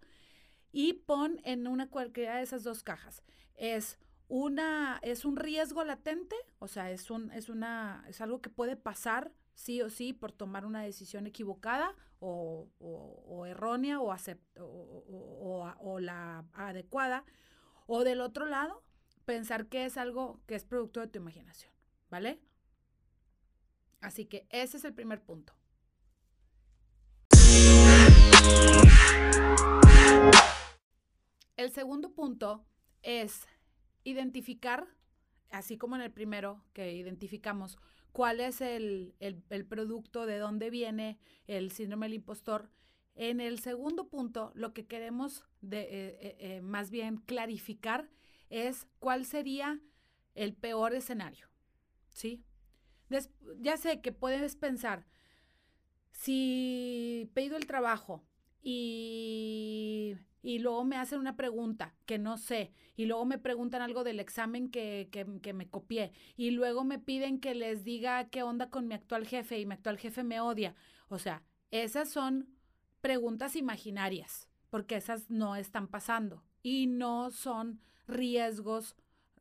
y 0.71 0.93
pon 0.93 1.41
en 1.43 1.67
una 1.67 1.89
cualquiera 1.89 2.37
de 2.37 2.43
esas 2.43 2.63
dos 2.63 2.83
cajas. 2.83 3.23
Es 3.55 3.99
una, 4.29 4.99
es 5.03 5.25
un 5.25 5.37
riesgo 5.37 5.85
latente, 5.85 6.37
o 6.59 6.69
sea, 6.69 6.91
es, 6.91 7.11
un, 7.11 7.31
es, 7.33 7.49
una, 7.49 8.05
es 8.09 8.21
algo 8.21 8.41
que 8.41 8.51
puede 8.51 8.77
pasar 8.77 9.33
sí 9.55 9.81
o 9.83 9.91
sí 9.91 10.13
por 10.13 10.33
tomar 10.33 10.67
una 10.67 10.83
decisión 10.83 11.27
equivocada 11.27 11.95
o, 12.19 13.47
errónea 13.47 14.01
o, 14.01 14.15
o, 15.81 16.01
la 16.01 16.45
adecuada. 16.55 17.25
O 17.87 18.03
del 18.03 18.21
otro 18.21 18.47
lado, 18.47 18.83
pensar 19.25 19.67
que 19.67 19.85
es 19.85 19.97
algo 19.97 20.41
que 20.47 20.57
es 20.57 20.65
producto 20.65 21.01
de 21.01 21.07
tu 21.07 21.19
imaginación, 21.19 21.73
¿vale? 22.11 22.41
Así 24.01 24.27
que 24.27 24.47
ese 24.51 24.77
es 24.77 24.85
el 24.85 24.93
primer 24.93 25.23
punto. 25.23 25.55
El 31.57 31.71
segundo 31.71 32.13
punto 32.13 32.67
es 33.03 33.47
identificar, 34.07 34.87
así 35.51 35.77
como 35.77 35.97
en 35.97 36.03
el 36.03 36.13
primero 36.13 36.65
que 36.73 36.95
identificamos 36.95 37.77
cuál 38.13 38.41
es 38.41 38.61
el, 38.61 39.15
producto, 39.69 40.25
de 40.25 40.39
dónde 40.39 40.71
viene 40.71 41.19
el 41.47 41.73
síndrome 41.73 42.07
del 42.07 42.15
impostor. 42.15 42.71
En 43.17 43.41
el 43.41 43.59
segundo 43.59 44.09
punto, 44.09 44.53
lo 44.55 44.73
que 44.73 44.87
queremos 44.87 45.45
de, 45.61 45.81
eh, 45.81 45.89
eh, 45.91 46.37
eh, 46.39 46.63
más 46.63 46.91
bien 46.91 47.17
clarificar 47.17 48.09
es 48.49 48.87
cuál 49.01 49.27
sería 49.27 49.81
el 50.35 50.55
peor 50.55 50.95
escenario, 50.95 51.49
¿sí? 52.11 52.45
ya 53.59 53.77
sé 53.77 54.01
que 54.01 54.13
puedes 54.13 54.57
pensar, 54.57 55.07
si 56.11 57.31
pedido 57.35 57.57
el 57.57 57.67
trabajo 57.67 58.25
y, 58.63 60.17
y, 60.47 60.59
luego 60.61 60.85
me 60.85 60.97
hacen 60.97 61.19
una 61.19 61.37
pregunta 61.37 61.95
que 62.07 62.19
no 62.19 62.39
sé, 62.39 62.73
y 62.97 63.07
luego 63.07 63.25
me 63.25 63.39
preguntan 63.39 63.83
algo 63.83 64.05
del 64.05 64.21
examen 64.21 64.71
que, 64.71 65.09
que, 65.11 65.53
me 65.53 65.69
copié, 65.69 66.13
y 66.37 66.51
luego 66.53 66.85
me 66.85 66.99
piden 66.99 67.41
que 67.41 67.55
les 67.55 67.85
diga 67.85 68.29
qué 68.31 68.43
onda 68.43 68.71
con 68.71 68.87
mi 68.87 68.95
actual 68.95 69.27
jefe 69.27 69.59
y 69.59 69.67
mi 69.67 69.75
actual 69.75 69.99
jefe 69.99 70.23
me 70.23 70.41
odia. 70.41 70.75
O 71.09 71.19
sea, 71.19 71.43
esas 71.71 72.11
son 72.11 72.49
preguntas 73.01 73.57
imaginarias, 73.57 74.49
porque 74.71 74.97
esas 74.97 75.31
no 75.31 75.57
están 75.57 75.89
pasando 75.89 76.45
y 76.63 76.87
no 76.87 77.31
son 77.31 77.81
riesgos 78.07 78.97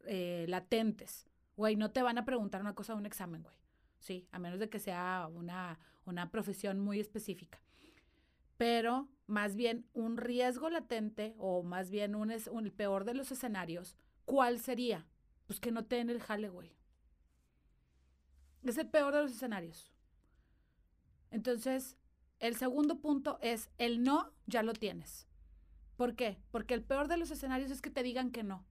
eh, 0.06 0.46
latentes. 0.48 1.28
Güey, 1.56 1.76
no 1.76 1.92
te 1.92 2.02
van 2.02 2.18
a 2.18 2.26
preguntar 2.26 2.62
una 2.62 2.76
cosa 2.76 2.94
de 2.94 3.00
un 3.00 3.06
examen, 3.06 3.44
güey. 3.44 3.56
Sí, 4.00 4.28
a 4.32 4.40
menos 4.40 4.60
de 4.60 4.70
que 4.70 4.80
sea 4.80 5.30
una, 5.34 5.80
una 6.06 6.30
profesión 6.30 6.80
muy 6.80 7.00
específica. 7.00 7.60
Pero 8.58 9.10
más 9.28 9.56
bien 9.56 9.88
un 9.94 10.18
riesgo 10.18 10.70
latente 10.70 11.36
o 11.38 11.64
más 11.64 11.90
bien 11.90 12.16
un, 12.16 12.32
el 12.32 12.72
peor 12.72 13.06
de 13.06 13.14
los 13.14 13.32
escenarios, 13.32 13.96
¿cuál 14.26 14.60
sería? 14.60 15.08
Pues 15.48 15.60
que 15.60 15.72
no 15.72 15.86
te 15.86 15.98
den 15.98 16.10
el 16.10 16.22
jale. 16.22 16.52
Es 18.64 18.78
el 18.78 18.90
peor 18.90 19.14
de 19.14 19.22
los 19.22 19.32
escenarios. 19.32 19.92
Entonces, 21.32 21.98
el 22.40 22.56
segundo 22.56 23.00
punto 23.00 23.38
es 23.42 23.70
el 23.78 24.04
no, 24.04 24.32
ya 24.48 24.64
lo 24.64 24.74
tienes. 24.74 25.28
¿Por 25.96 26.16
qué? 26.16 26.38
Porque 26.52 26.74
el 26.74 26.84
peor 26.84 27.08
de 27.08 27.18
los 27.18 27.32
escenarios 27.32 27.72
es 27.72 27.82
que 27.82 27.90
te 27.90 28.04
digan 28.04 28.32
que 28.32 28.44
no. 28.44 28.66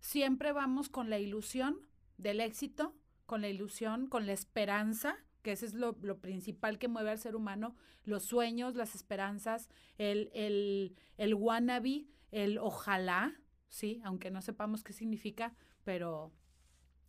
Siempre 0.00 0.52
vamos 0.52 0.88
con 0.88 1.10
la 1.10 1.18
ilusión 1.18 1.80
del 2.16 2.40
éxito, 2.40 2.94
con 3.26 3.40
la 3.40 3.48
ilusión, 3.48 4.08
con 4.08 4.26
la 4.26 4.32
esperanza, 4.32 5.16
que 5.48 5.52
ese 5.52 5.64
es 5.64 5.72
lo, 5.72 5.94
principal 6.20 6.78
que 6.78 6.88
mueve 6.88 7.10
al 7.10 7.18
ser 7.18 7.34
humano, 7.34 7.74
los 8.04 8.22
sueños, 8.22 8.74
las 8.74 8.94
esperanzas, 8.94 9.70
el, 9.96 10.30
el, 10.34 10.94
el 11.16 11.32
wannabe, 11.32 12.06
el 12.30 12.58
ojalá, 12.58 13.40
¿sí? 13.70 14.02
Aunque 14.04 14.30
no 14.30 14.42
sepamos 14.42 14.84
qué 14.84 14.92
significa, 14.92 15.54
pero 15.84 16.34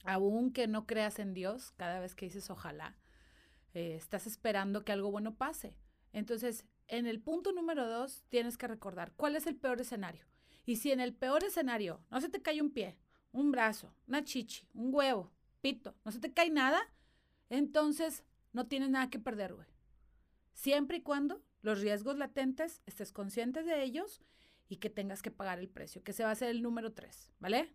aún 0.06 0.54
que 0.54 0.67
no 0.67 0.88
creas 0.88 1.19
en 1.19 1.34
Dios, 1.34 1.71
cada 1.71 1.99
vez 1.99 2.15
que 2.15 2.28
dices 2.28 2.49
ojalá, 2.49 2.95
eh, 3.73 3.95
estás 3.97 4.25
esperando 4.25 4.86
que 4.86 4.93
algo 4.93 5.12
bueno 5.12 5.36
pase. 5.36 5.75
Entonces, 6.13 6.65
en 6.88 7.06
el 7.06 7.19
punto 7.19 7.52
número 7.52 7.89
dos, 7.89 8.23
tienes 8.30 8.58
que 8.58 8.67
recordar 8.67 9.12
cuál 9.17 9.36
es 9.36 9.47
el 9.47 9.58
peor 9.58 9.82
escenario. 9.82 10.25
Y 10.65 10.78
si 10.78 10.93
en 10.93 11.02
el 11.02 11.13
peor 11.13 11.43
escenario 11.43 12.06
no 12.10 12.21
se 12.21 12.30
te 12.30 12.41
cae 12.41 12.62
un 12.62 12.71
pie, 12.71 12.97
un 13.34 13.52
brazo, 13.52 13.93
una 14.08 14.23
chichi, 14.23 14.65
un 14.73 14.95
huevo, 14.95 15.30
pito, 15.60 15.93
no 16.06 16.12
se 16.13 16.21
te 16.21 16.34
cae 16.34 16.49
nada, 16.49 16.80
entonces 17.49 18.23
no 18.53 18.67
tienes 18.67 18.89
nada 18.89 19.09
que 19.09 19.19
perder, 19.19 19.53
güey. 19.53 19.67
Siempre 20.53 20.97
y 20.97 21.01
cuando 21.01 21.41
los 21.62 21.79
riesgos 21.81 22.17
latentes 22.17 22.81
estés 22.85 23.12
conscientes 23.12 23.65
de 23.65 23.83
ellos 23.83 24.21
y 24.67 24.77
que 24.77 24.89
tengas 24.89 25.21
que 25.21 25.31
pagar 25.31 25.59
el 25.59 25.69
precio, 25.69 26.03
que 26.03 26.13
se 26.13 26.23
va 26.23 26.31
a 26.31 26.35
ser 26.35 26.49
el 26.49 26.62
número 26.62 26.93
tres, 26.93 27.29
¿vale? 27.39 27.73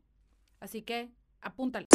Así 0.60 0.82
que 0.82 1.12
apúntale. 1.40 1.87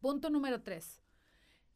Punto 0.00 0.30
número 0.30 0.62
tres. 0.62 1.02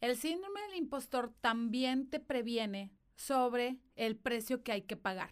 El 0.00 0.16
síndrome 0.16 0.62
del 0.62 0.76
impostor 0.76 1.34
también 1.40 2.08
te 2.08 2.20
previene 2.20 2.92
sobre 3.16 3.78
el 3.96 4.16
precio 4.16 4.62
que 4.62 4.72
hay 4.72 4.82
que 4.82 4.96
pagar. 4.96 5.30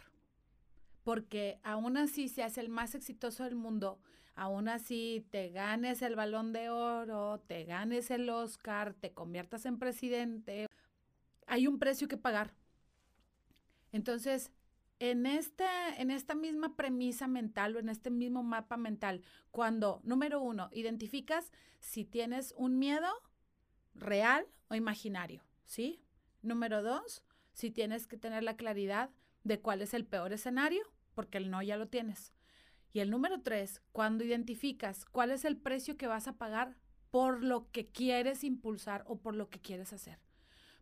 Porque 1.03 1.59
aún 1.63 1.97
así 1.97 2.29
seas 2.29 2.57
el 2.57 2.69
más 2.69 2.93
exitoso 2.93 3.43
del 3.43 3.55
mundo, 3.55 3.99
aún 4.39 4.69
así 4.69 5.27
te 5.31 5.49
ganes 5.49 6.01
el 6.01 6.15
balón 6.15 6.53
de 6.53 6.69
oro, 6.69 7.43
te 7.45 7.65
ganes 7.65 8.09
el 8.09 8.29
Oscar, 8.29 8.93
te 8.93 9.11
conviertas 9.11 9.65
en 9.65 9.77
presidente, 9.77 10.67
hay 11.45 11.67
un 11.67 11.77
precio 11.77 12.07
que 12.07 12.15
pagar. 12.15 12.53
Entonces, 13.91 14.53
en 14.99 15.25
esta, 15.25 15.93
en 15.97 16.09
esta 16.09 16.35
misma 16.35 16.77
premisa 16.77 17.27
mental 17.27 17.75
o 17.75 17.79
en 17.79 17.89
este 17.89 18.11
mismo 18.11 18.41
mapa 18.41 18.77
mental, 18.77 19.23
cuando, 19.51 19.99
número 20.05 20.41
uno, 20.41 20.69
identificas 20.71 21.51
si 21.79 22.05
tienes 22.05 22.53
un 22.57 22.79
miedo 22.79 23.09
real 23.93 24.47
o 24.69 24.75
imaginario, 24.75 25.43
¿sí? 25.65 26.01
Número 26.41 26.81
dos, 26.81 27.23
si 27.51 27.71
tienes 27.71 28.07
que 28.07 28.15
tener 28.17 28.43
la 28.43 28.55
claridad 28.55 29.09
de 29.43 29.59
cuál 29.59 29.81
es 29.81 29.93
el 29.93 30.05
peor 30.05 30.31
escenario, 30.31 30.83
porque 31.13 31.39
el 31.39 31.51
no 31.51 31.61
ya 31.61 31.75
lo 31.75 31.89
tienes. 31.89 32.31
Y 32.91 32.99
el 32.99 33.09
número 33.09 33.41
tres, 33.41 33.81
cuando 33.91 34.23
identificas 34.23 35.05
cuál 35.05 35.31
es 35.31 35.45
el 35.45 35.57
precio 35.57 35.97
que 35.97 36.07
vas 36.07 36.27
a 36.27 36.37
pagar 36.37 36.75
por 37.11 37.43
lo 37.43 37.69
que 37.71 37.87
quieres 37.87 38.43
impulsar 38.43 39.03
o 39.07 39.19
por 39.19 39.35
lo 39.35 39.49
que 39.49 39.59
quieres 39.59 39.93
hacer. 39.93 40.19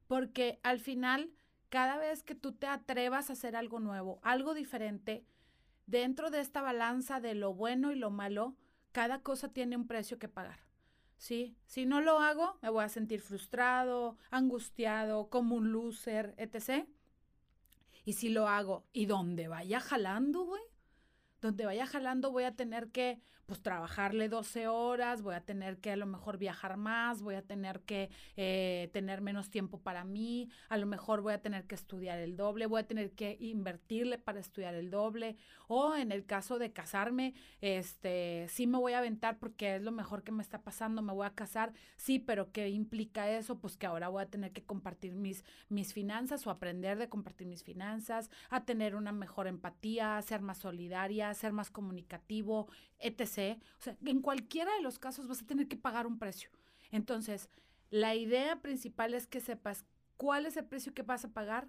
Porque 0.08 0.60
al 0.64 0.80
final, 0.80 1.32
cada 1.70 1.98
vez 1.98 2.24
que 2.24 2.36
tú 2.36 2.54
te 2.54 2.68
atrevas 2.68 3.30
a 3.30 3.34
hacer 3.34 3.56
algo 3.56 3.80
nuevo, 3.80 4.20
algo 4.24 4.54
diferente, 4.54 5.26
dentro 5.86 6.30
de 6.30 6.40
esta 6.40 6.62
balanza 6.62 7.20
de 7.20 7.36
lo 7.36 7.54
bueno 7.54 7.92
y 7.92 7.96
lo 7.96 8.10
malo, 8.10 8.56
cada 8.92 9.22
cosa 9.22 9.50
tiene 9.50 9.76
un 9.76 9.88
precio 9.88 10.18
que 10.18 10.30
pagar. 10.30 10.68
¿sí? 11.18 11.56
Si 11.66 11.86
no 11.86 12.02
lo 12.02 12.20
hago, 12.20 12.58
me 12.62 12.70
voy 12.70 12.84
a 12.84 12.90
sentir 12.90 13.22
frustrado, 13.22 14.18
angustiado, 14.30 15.30
como 15.30 15.56
un 15.56 15.72
loser, 15.72 16.34
etc. 16.38 16.88
Y 18.06 18.14
si 18.14 18.30
lo 18.30 18.48
hago 18.48 18.86
y 18.94 19.06
donde 19.06 19.48
vaya 19.48 19.80
jalando, 19.80 20.46
güey, 20.46 20.64
donde 21.42 21.66
vaya 21.66 21.86
jalando 21.86 22.32
voy 22.32 22.44
a 22.44 22.56
tener 22.56 22.90
que 22.92 23.22
pues 23.48 23.62
trabajarle 23.62 24.28
12 24.28 24.68
horas, 24.68 25.22
voy 25.22 25.34
a 25.34 25.40
tener 25.40 25.78
que 25.78 25.92
a 25.92 25.96
lo 25.96 26.06
mejor 26.06 26.38
viajar 26.38 26.76
más, 26.76 27.22
voy 27.22 27.36
a 27.36 27.42
tener 27.42 27.80
que 27.80 28.10
eh, 28.36 28.90
tener 28.92 29.22
menos 29.22 29.50
tiempo 29.50 29.80
para 29.80 30.04
mí, 30.04 30.50
a 30.68 30.78
lo 30.78 30.86
mejor 30.86 31.22
voy 31.22 31.32
a 31.32 31.42
tener 31.42 31.66
que 31.66 31.76
estudiar 31.76 32.20
el 32.20 32.36
doble, 32.36 32.66
voy 32.66 32.82
a 32.82 32.88
tener 32.88 33.12
que 33.12 33.38
invertirle 33.40 34.18
para 34.18 34.42
estudiar 34.42 34.76
el 34.76 34.92
doble, 34.92 35.38
o 35.70 35.96
en 35.96 36.12
el 36.12 36.26
caso 36.26 36.60
de 36.60 36.74
casarme, 36.74 37.36
este, 37.62 38.48
sí 38.50 38.68
me 38.68 38.78
voy 38.78 38.92
a 38.94 39.00
aventar 39.00 39.40
porque 39.40 39.78
es 39.78 39.82
lo 39.82 39.94
mejor 39.94 40.24
que 40.24 40.34
me 40.34 40.44
está 40.44 40.62
pasando, 40.62 41.02
me 41.02 41.14
voy 41.14 41.26
a 41.26 41.34
casar, 41.34 41.72
sí, 41.96 42.20
pero 42.20 42.52
¿qué 42.52 42.68
implica 42.68 43.30
eso? 43.32 43.60
Pues 43.60 43.78
que 43.78 43.86
ahora 43.86 44.10
voy 44.10 44.24
a 44.24 44.30
tener 44.30 44.52
que 44.52 44.66
compartir 44.66 45.16
mis, 45.16 45.46
mis 45.70 45.94
finanzas 45.94 46.46
o 46.46 46.52
aprender 46.52 46.98
de 46.98 47.08
compartir 47.08 47.48
mis 47.48 47.64
finanzas, 47.64 48.30
a 48.50 48.66
tener 48.66 48.96
una 48.96 49.14
mejor 49.14 49.48
empatía, 49.48 50.18
a 50.18 50.22
ser 50.22 50.42
más 50.42 50.58
solidaria, 50.58 51.30
a 51.30 51.34
ser 51.34 51.54
más 51.54 51.72
comunicativo, 51.72 52.68
etc. 53.00 53.37
O 53.38 53.82
sea, 53.82 53.96
en 54.04 54.22
cualquiera 54.22 54.74
de 54.74 54.82
los 54.82 54.98
casos 54.98 55.28
vas 55.28 55.42
a 55.42 55.46
tener 55.46 55.68
que 55.68 55.78
pagar 55.78 56.08
un 56.08 56.18
precio. 56.18 56.50
Entonces, 56.92 57.50
la 57.90 58.16
idea 58.16 58.62
principal 58.62 59.14
es 59.14 59.28
que 59.28 59.42
sepas 59.42 59.86
cuál 60.18 60.46
es 60.46 60.58
el 60.58 60.66
precio 60.66 60.94
que 60.94 61.04
vas 61.04 61.24
a 61.24 61.30
pagar, 61.30 61.68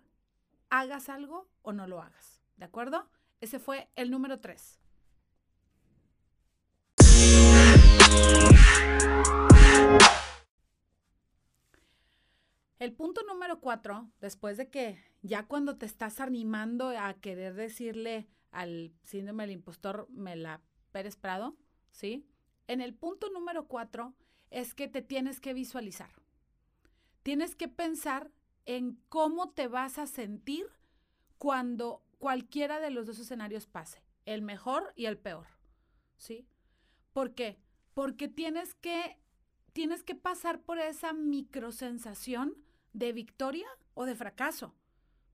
hagas 0.71 1.09
algo 1.09 1.49
o 1.63 1.73
no 1.73 1.87
lo 1.87 2.01
hagas. 2.01 2.43
¿De 2.57 2.65
acuerdo? 2.65 3.09
Ese 3.41 3.59
fue 3.59 3.89
el 3.97 4.11
número 4.11 4.41
tres. 4.41 4.81
El 12.79 12.93
punto 12.93 13.23
número 13.25 13.61
cuatro, 13.61 14.11
después 14.21 14.57
de 14.57 14.71
que 14.71 15.03
ya 15.23 15.47
cuando 15.47 15.77
te 15.77 15.85
estás 15.85 16.21
animando 16.21 16.91
a 16.91 17.13
querer 17.15 17.55
decirle 17.55 18.29
al 18.53 18.95
síndrome 19.03 19.43
del 19.45 19.53
impostor, 19.53 20.09
me 20.11 20.37
la 20.37 20.63
Pérez 20.93 21.17
Prado, 21.17 21.57
¿sí? 21.91 22.27
En 22.67 22.81
el 22.81 22.95
punto 22.95 23.31
número 23.31 23.67
cuatro 23.67 24.15
es 24.51 24.75
que 24.75 24.89
te 24.89 25.03
tienes 25.03 25.41
que 25.41 25.55
visualizar. 25.55 26.11
Tienes 27.23 27.55
que 27.55 27.69
pensar 27.69 28.31
en 28.67 29.01
cómo 29.09 29.51
te 29.51 29.69
vas 29.69 29.99
a 29.99 30.07
sentir 30.07 30.67
cuando 31.39 32.03
cualquiera 32.19 32.81
de 32.81 32.91
los 32.91 33.07
dos 33.07 33.19
escenarios 33.19 33.67
pase, 33.67 34.03
el 34.27 34.43
mejor 34.43 34.93
y 34.97 35.07
el 35.07 35.19
peor, 35.19 35.47
¿sí? 36.17 36.47
¿Por 37.13 37.35
qué? 37.35 37.59
Porque 37.95 38.29
tienes 38.29 38.75
que, 38.75 39.19
tienes 39.73 40.03
que 40.03 40.15
pasar 40.15 40.61
por 40.61 40.79
esa 40.79 41.13
microsensación 41.13 42.55
de 42.93 43.13
victoria 43.13 43.69
o 43.95 44.05
de 44.05 44.15
fracaso, 44.15 44.75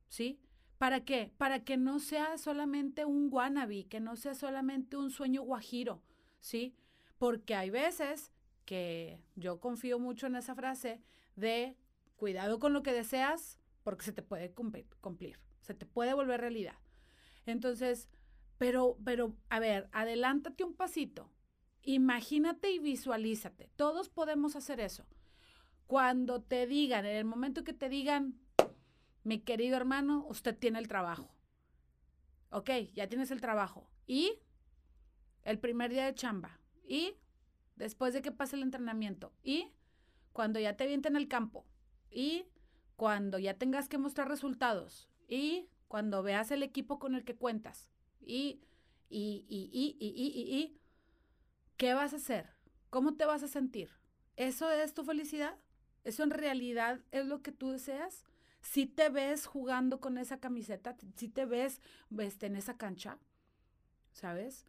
¿sí? 0.08 0.40
¿Para 0.84 1.02
qué? 1.02 1.32
Para 1.38 1.64
que 1.64 1.78
no 1.78 1.98
sea 1.98 2.36
solamente 2.36 3.06
un 3.06 3.30
wannabe, 3.32 3.86
que 3.86 4.00
no 4.00 4.16
sea 4.16 4.34
solamente 4.34 4.98
un 4.98 5.10
sueño 5.10 5.40
guajiro, 5.40 6.02
¿sí? 6.40 6.76
Porque 7.16 7.54
hay 7.54 7.70
veces 7.70 8.34
que 8.66 9.22
yo 9.34 9.60
confío 9.60 9.98
mucho 9.98 10.26
en 10.26 10.36
esa 10.36 10.54
frase 10.54 11.00
de 11.36 11.78
cuidado 12.16 12.58
con 12.58 12.74
lo 12.74 12.82
que 12.82 12.92
deseas 12.92 13.58
porque 13.82 14.04
se 14.04 14.12
te 14.12 14.20
puede 14.20 14.52
cumplir, 14.52 15.40
se 15.62 15.72
te 15.72 15.86
puede 15.86 16.12
volver 16.12 16.42
realidad. 16.42 16.76
Entonces, 17.46 18.10
pero, 18.58 18.98
pero, 19.06 19.34
a 19.48 19.60
ver, 19.60 19.88
adelántate 19.90 20.64
un 20.64 20.74
pasito, 20.74 21.30
imagínate 21.80 22.72
y 22.72 22.78
visualízate. 22.78 23.70
Todos 23.76 24.10
podemos 24.10 24.54
hacer 24.54 24.80
eso. 24.80 25.06
Cuando 25.86 26.42
te 26.42 26.66
digan, 26.66 27.06
en 27.06 27.16
el 27.16 27.24
momento 27.24 27.64
que 27.64 27.72
te 27.72 27.88
digan, 27.88 28.38
mi 29.24 29.40
querido 29.40 29.76
hermano, 29.76 30.26
usted 30.28 30.56
tiene 30.56 30.78
el 30.78 30.86
trabajo. 30.86 31.34
Ok, 32.50 32.70
ya 32.94 33.08
tienes 33.08 33.30
el 33.30 33.40
trabajo. 33.40 33.88
¿Y? 34.06 34.38
El 35.42 35.58
primer 35.58 35.90
día 35.90 36.04
de 36.04 36.14
chamba. 36.14 36.60
¿Y? 36.86 37.14
Después 37.74 38.14
de 38.14 38.22
que 38.22 38.30
pase 38.30 38.56
el 38.56 38.62
entrenamiento. 38.62 39.32
¿Y? 39.42 39.72
Cuando 40.32 40.60
ya 40.60 40.76
te 40.76 40.86
vienten 40.86 41.16
el 41.16 41.26
campo. 41.26 41.66
¿Y? 42.10 42.46
Cuando 42.96 43.38
ya 43.38 43.54
tengas 43.54 43.88
que 43.88 43.98
mostrar 43.98 44.28
resultados. 44.28 45.08
¿Y? 45.26 45.68
Cuando 45.88 46.22
veas 46.22 46.50
el 46.50 46.62
equipo 46.62 46.98
con 46.98 47.14
el 47.14 47.24
que 47.24 47.34
cuentas. 47.34 47.90
¿Y? 48.20 48.60
¿Y? 49.08 49.46
¿Y? 49.48 49.70
¿Y? 49.72 49.96
¿Y? 49.98 50.26
¿Y? 50.26 50.56
¿Y? 50.56 50.80
¿Qué 51.76 51.94
vas 51.94 52.12
a 52.12 52.16
hacer? 52.16 52.50
¿Cómo 52.90 53.14
te 53.14 53.24
vas 53.24 53.42
a 53.42 53.48
sentir? 53.48 53.90
¿Eso 54.36 54.70
es 54.70 54.94
tu 54.94 55.02
felicidad? 55.02 55.56
¿Eso 56.04 56.22
en 56.22 56.30
realidad 56.30 57.00
es 57.10 57.26
lo 57.26 57.42
que 57.42 57.52
tú 57.52 57.70
deseas? 57.70 58.24
Si 58.64 58.86
te 58.86 59.10
ves 59.10 59.44
jugando 59.44 60.00
con 60.00 60.16
esa 60.16 60.40
camiseta, 60.40 60.96
si 61.16 61.28
te 61.28 61.44
ves 61.44 61.82
este, 62.18 62.46
en 62.46 62.56
esa 62.56 62.78
cancha, 62.78 63.18
¿sabes? 64.12 64.66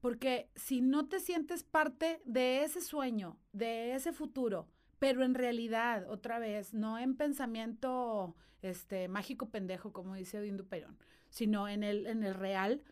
Porque 0.00 0.50
si 0.56 0.80
no 0.80 1.06
te 1.06 1.20
sientes 1.20 1.62
parte 1.62 2.22
de 2.24 2.64
ese 2.64 2.80
sueño, 2.80 3.38
de 3.52 3.94
ese 3.94 4.14
futuro, 4.14 4.68
pero 4.98 5.22
en 5.22 5.34
realidad, 5.34 6.08
otra 6.08 6.38
vez, 6.38 6.72
no 6.72 6.98
en 6.98 7.14
pensamiento 7.14 8.34
este, 8.62 9.06
mágico 9.06 9.50
pendejo, 9.50 9.92
como 9.92 10.14
dice 10.14 10.38
Odín 10.38 10.56
Perón, 10.66 10.98
sino 11.28 11.68
en 11.68 11.84
el, 11.84 12.06
en 12.06 12.24
el 12.24 12.34
real, 12.34 12.82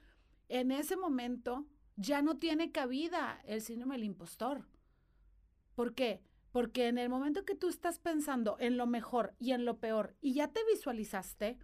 en 0.51 0.73
ese 0.73 0.97
momento 0.97 1.67
ya 1.97 2.21
no 2.21 2.37
tiene 2.37 2.71
cabida 2.71 3.41
el 3.47 3.63
síndrome 3.63 3.95
del 3.95 4.05
impostor. 4.05 4.69
¿Por 5.75 5.95
qué? 5.95 6.21
Porque 6.55 6.87
en 6.87 6.99
el 6.99 7.09
momento 7.09 7.45
que 7.45 7.57
tú 7.57 7.69
estás 7.69 7.99
pensando 7.99 8.57
en 8.61 8.77
lo 8.77 8.87
mejor 8.87 9.35
y 9.41 9.51
en 9.51 9.65
lo 9.65 9.81
peor 9.81 10.15
y 10.21 10.35
ya 10.35 10.53
te 10.53 10.61
visualizaste, 10.73 11.59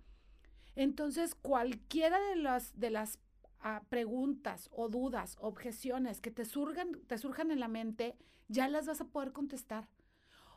entonces 0.75 1.37
cualquiera 1.37 2.19
de 2.31 2.35
las, 2.35 2.77
de 2.77 2.91
las 2.91 3.21
ah, 3.61 3.85
preguntas 3.89 4.69
o 4.73 4.89
dudas, 4.89 5.37
objeciones 5.39 6.21
que 6.21 6.33
te 6.33 6.45
surjan, 6.45 6.91
te 7.07 7.19
surjan 7.19 7.53
en 7.53 7.61
la 7.61 7.69
mente, 7.69 8.17
ya 8.49 8.67
las 8.67 8.89
vas 8.89 9.01
a 9.01 9.05
poder 9.05 9.31
contestar. 9.31 9.87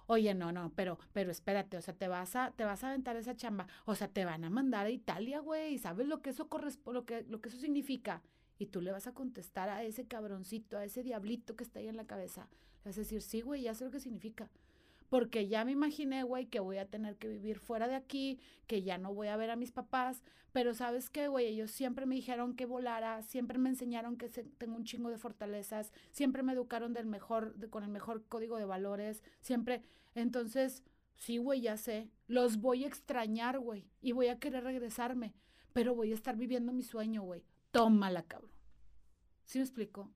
Oye, 0.08 0.34
no, 0.34 0.52
no, 0.52 0.72
pero, 0.74 0.98
pero 1.12 1.30
espérate, 1.30 1.78
o 1.78 1.82
sea, 1.84 1.94
te 1.94 2.08
vas 2.08 2.36
a, 2.36 2.54
te 2.54 2.66
vas 2.66 2.84
a 2.84 2.88
aventar 2.88 3.16
esa 3.18 3.36
chamba, 3.36 3.68
o 3.86 3.94
sea, 3.94 4.08
te 4.08 4.26
van 4.26 4.44
a 4.46 4.50
mandar 4.50 4.88
a 4.88 4.90
Italia, 4.90 5.42
güey, 5.42 5.78
¿sabes 5.78 6.08
lo 6.08 6.24
que 6.24 6.32
eso 6.32 6.50
lo 6.88 7.06
que, 7.06 7.22
lo 7.30 7.40
que 7.40 7.50
eso 7.50 7.60
significa? 7.60 8.24
Y 8.58 8.66
tú 8.66 8.82
le 8.82 8.92
vas 8.92 9.06
a 9.06 9.14
contestar 9.14 9.70
a 9.70 9.84
ese 9.84 10.08
cabroncito, 10.08 10.80
a 10.80 10.86
ese 10.86 11.04
diablito 11.04 11.56
que 11.56 11.64
está 11.64 11.78
ahí 11.78 11.88
en 11.88 11.98
la 11.98 12.08
cabeza. 12.08 12.50
Le 12.84 12.90
vas 12.90 12.98
a 12.98 13.02
decir, 13.02 13.22
sí, 13.22 13.42
güey, 13.42 13.64
ya 13.64 13.74
sé 13.74 13.86
lo 13.86 13.92
que 13.92 14.00
significa. 14.00 14.50
Porque 15.10 15.48
ya 15.48 15.64
me 15.64 15.72
imaginé, 15.72 16.24
güey, 16.24 16.48
que 16.48 16.60
voy 16.60 16.78
a 16.78 16.90
tener 16.90 17.18
que 17.18 17.28
vivir 17.28 17.60
fuera 17.60 17.88
de 17.88 17.96
aquí, 17.96 18.40
que 18.66 18.82
ya 18.82 18.98
no 18.98 19.14
voy 19.14 19.28
a 19.28 19.38
ver 19.38 19.52
a 19.52 19.56
mis 19.56 19.72
papás. 19.72 20.24
Pero 20.52 20.74
sabes 20.74 21.10
qué, 21.10 21.28
güey, 21.28 21.46
ellos 21.46 21.72
siempre 21.72 22.06
me 22.06 22.16
dijeron 22.16 22.56
que 22.56 22.66
volara, 22.66 23.22
siempre 23.22 23.58
me 23.58 23.70
enseñaron 23.70 24.18
que 24.18 24.30
tengo 24.30 24.76
un 24.76 24.84
chingo 24.86 25.10
de 25.10 25.18
fortalezas, 25.18 25.92
siempre 26.12 26.44
me 26.44 26.54
educaron 26.54 26.94
del 26.94 27.06
mejor, 27.06 27.56
con 27.70 27.84
el 27.84 27.90
mejor 27.90 28.26
código 28.26 28.58
de 28.58 28.66
valores, 28.66 29.24
siempre. 29.42 29.84
Entonces, 30.16 30.84
sí, 31.16 31.38
güey, 31.38 31.62
ya 31.62 31.78
sé. 31.78 32.10
Los 32.28 32.58
voy 32.58 32.84
a 32.84 32.88
extrañar, 32.88 33.60
güey, 33.60 33.88
y 34.02 34.12
voy 34.12 34.28
a 34.28 34.40
querer 34.40 34.64
regresarme. 34.64 35.34
Pero 35.74 35.96
voy 35.96 36.12
a 36.12 36.16
estar 36.16 36.36
viviendo 36.38 36.74
mi 36.74 36.84
sueño, 36.84 37.24
güey. 37.24 37.44
Tómala, 37.72 38.24
cabrón. 38.24 38.52
¿Sí 39.46 39.58
me 39.58 39.64
explico? 39.64 40.12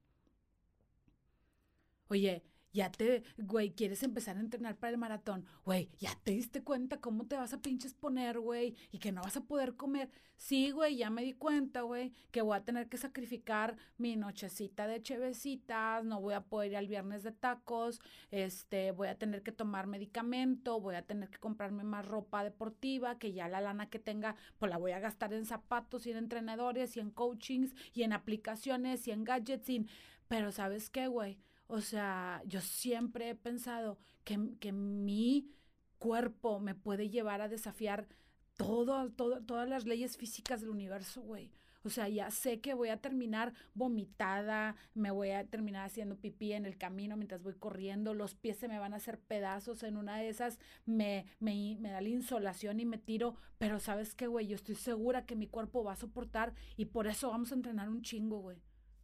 Oye, 2.10 2.44
ya 2.78 2.92
te, 2.92 3.24
güey, 3.40 3.72
quieres 3.72 4.04
empezar 4.04 4.38
a 4.38 4.40
entrenar 4.40 4.78
para 4.78 4.92
el 4.92 5.00
maratón, 5.00 5.46
güey, 5.66 5.90
ya 5.98 6.12
te 6.24 6.34
diste 6.34 6.64
cuenta 6.64 7.02
cómo 7.02 7.26
te 7.26 7.36
vas 7.36 7.52
a 7.52 7.60
pinches 7.60 7.96
poner, 7.96 8.40
güey, 8.40 8.76
y 8.92 9.00
que 9.00 9.12
no 9.12 9.24
vas 9.24 9.36
a 9.36 9.42
poder 9.42 9.76
comer. 9.76 10.12
Sí, 10.36 10.70
güey, 10.70 10.98
ya 10.98 11.10
me 11.10 11.24
di 11.24 11.34
cuenta, 11.34 11.82
güey, 11.82 12.14
que 12.30 12.44
voy 12.44 12.56
a 12.56 12.64
tener 12.64 12.88
que 12.88 12.98
sacrificar 12.98 13.78
mi 13.98 14.16
nochecita 14.16 14.86
de 14.86 15.02
chevecitas, 15.02 16.06
no 16.06 16.22
voy 16.22 16.36
a 16.36 16.42
poder 16.42 16.74
ir 16.74 16.78
al 16.78 16.88
viernes 16.88 17.24
de 17.24 17.32
tacos, 17.32 18.00
este, 18.30 18.92
voy 18.92 19.08
a 19.08 19.18
tener 19.18 19.42
que 19.42 19.52
tomar 19.52 19.88
medicamento, 19.88 20.80
voy 20.80 20.94
a 20.94 21.02
tener 21.02 21.32
que 21.32 21.40
comprarme 21.40 21.84
más 21.84 22.08
ropa 22.08 22.44
deportiva, 22.44 23.18
que 23.18 23.34
ya 23.34 23.48
la 23.48 23.60
lana 23.60 23.90
que 23.90 23.98
tenga, 23.98 24.36
pues 24.60 24.70
la 24.70 24.78
voy 24.78 24.92
a 24.92 25.00
gastar 25.00 25.34
en 25.34 25.48
zapatos 25.48 26.06
y 26.06 26.12
en 26.12 26.18
entrenadores 26.18 26.96
y 26.96 27.00
en 27.00 27.10
coachings 27.10 27.74
y 27.96 28.04
en 28.04 28.14
aplicaciones 28.14 29.08
y 29.08 29.12
en 29.12 29.24
gadgets, 29.24 29.68
y... 29.68 29.88
pero 30.28 30.52
¿sabes 30.52 30.92
qué, 30.92 31.08
güey? 31.08 31.40
O 31.68 31.82
sea, 31.82 32.42
yo 32.46 32.62
siempre 32.62 33.30
he 33.30 33.36
pensado 33.36 33.98
que, 34.24 34.40
que 34.60 34.72
mi 34.72 35.52
cuerpo 35.98 36.60
me 36.60 36.76
puede 36.76 37.10
llevar 37.10 37.42
a 37.42 37.50
desafiar 37.50 38.08
todas 38.56 39.70
las 39.70 39.86
leyes 39.86 40.18
físicas 40.18 40.62
del 40.62 40.70
universo, 40.70 41.22
güey. 41.22 41.52
O 41.84 41.90
sea, 41.90 42.10
ya 42.10 42.32
sé 42.32 42.60
que 42.60 42.74
voy 42.74 42.90
a 42.90 42.98
terminar 42.98 43.54
vomitada, 43.74 44.76
me 44.94 45.10
voy 45.10 45.30
a 45.32 45.46
terminar 45.46 45.86
haciendo 45.86 46.18
pipí 46.18 46.52
en 46.52 46.66
el 46.66 46.78
camino 46.78 47.16
mientras 47.16 47.44
voy 47.44 47.54
corriendo, 47.54 48.14
los 48.14 48.36
pies 48.36 48.58
se 48.58 48.68
me 48.68 48.80
van 48.80 48.94
a 48.94 48.98
hacer 48.98 49.20
pedazos, 49.20 49.84
en 49.84 49.96
una 49.96 50.18
de 50.18 50.28
esas 50.28 50.60
me, 50.86 51.28
me, 51.40 51.78
me 51.80 51.92
da 51.92 52.02
la 52.02 52.10
insolación 52.10 52.82
y 52.82 52.86
me 52.86 52.98
tiro, 52.98 53.36
pero 53.58 53.80
sabes 53.80 54.16
qué, 54.16 54.28
güey, 54.28 54.48
yo 54.48 54.56
estoy 54.56 54.76
segura 54.76 55.26
que 55.26 55.38
mi 55.38 55.48
cuerpo 55.48 55.84
va 55.84 55.94
a 55.94 55.96
soportar 55.96 56.54
y 56.76 56.86
por 56.86 57.08
eso 57.08 57.30
vamos 57.30 57.52
a 57.52 57.56
entrenar 57.56 57.88
un 57.90 58.02
chingo, 58.02 58.40
güey. 58.40 58.58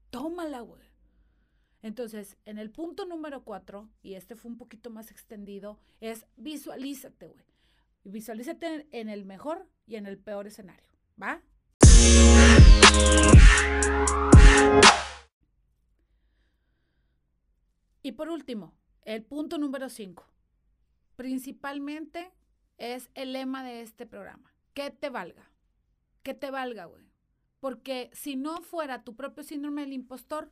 Tómala, 0.10 0.60
güey. 0.60 0.92
Entonces, 1.84 2.38
en 2.46 2.58
el 2.58 2.72
punto 2.72 3.06
número 3.06 3.43
cuatro, 3.43 3.89
y 4.02 4.13
este 4.13 4.38
fue 4.38 4.50
un 4.50 4.58
poquito 4.58 4.89
más 4.89 5.12
extendido, 5.12 5.78
es 6.00 6.26
visualízate, 6.38 7.28
güey. 7.28 7.46
Visualízate 8.06 8.88
en 8.91 9.10
el 9.10 9.26
mejor 9.26 9.67
y 9.86 9.98
en 9.98 10.06
el 10.06 10.17
peor 10.17 10.48
escenario, 10.48 10.89
¿va? 11.22 11.41
Y 18.02 18.13
por 18.13 18.30
último, 18.30 18.74
el 19.02 19.24
punto 19.24 19.58
número 19.58 19.89
cinco. 19.89 20.26
Principalmente 21.17 22.32
es 22.78 23.10
el 23.13 23.34
lema 23.34 23.62
de 23.62 23.82
este 23.82 24.06
programa. 24.06 24.54
Que 24.74 24.89
te 24.89 25.10
valga. 25.10 25.52
Que 26.24 26.34
te 26.34 26.50
valga, 26.50 26.86
güey. 26.86 27.12
Porque 27.60 28.10
si 28.13 28.38
no 28.38 28.62
fuera 28.62 29.04
tu 29.04 29.15
propio 29.15 29.43
síndrome 29.43 29.82
del 29.82 29.93
impostor, 29.93 30.50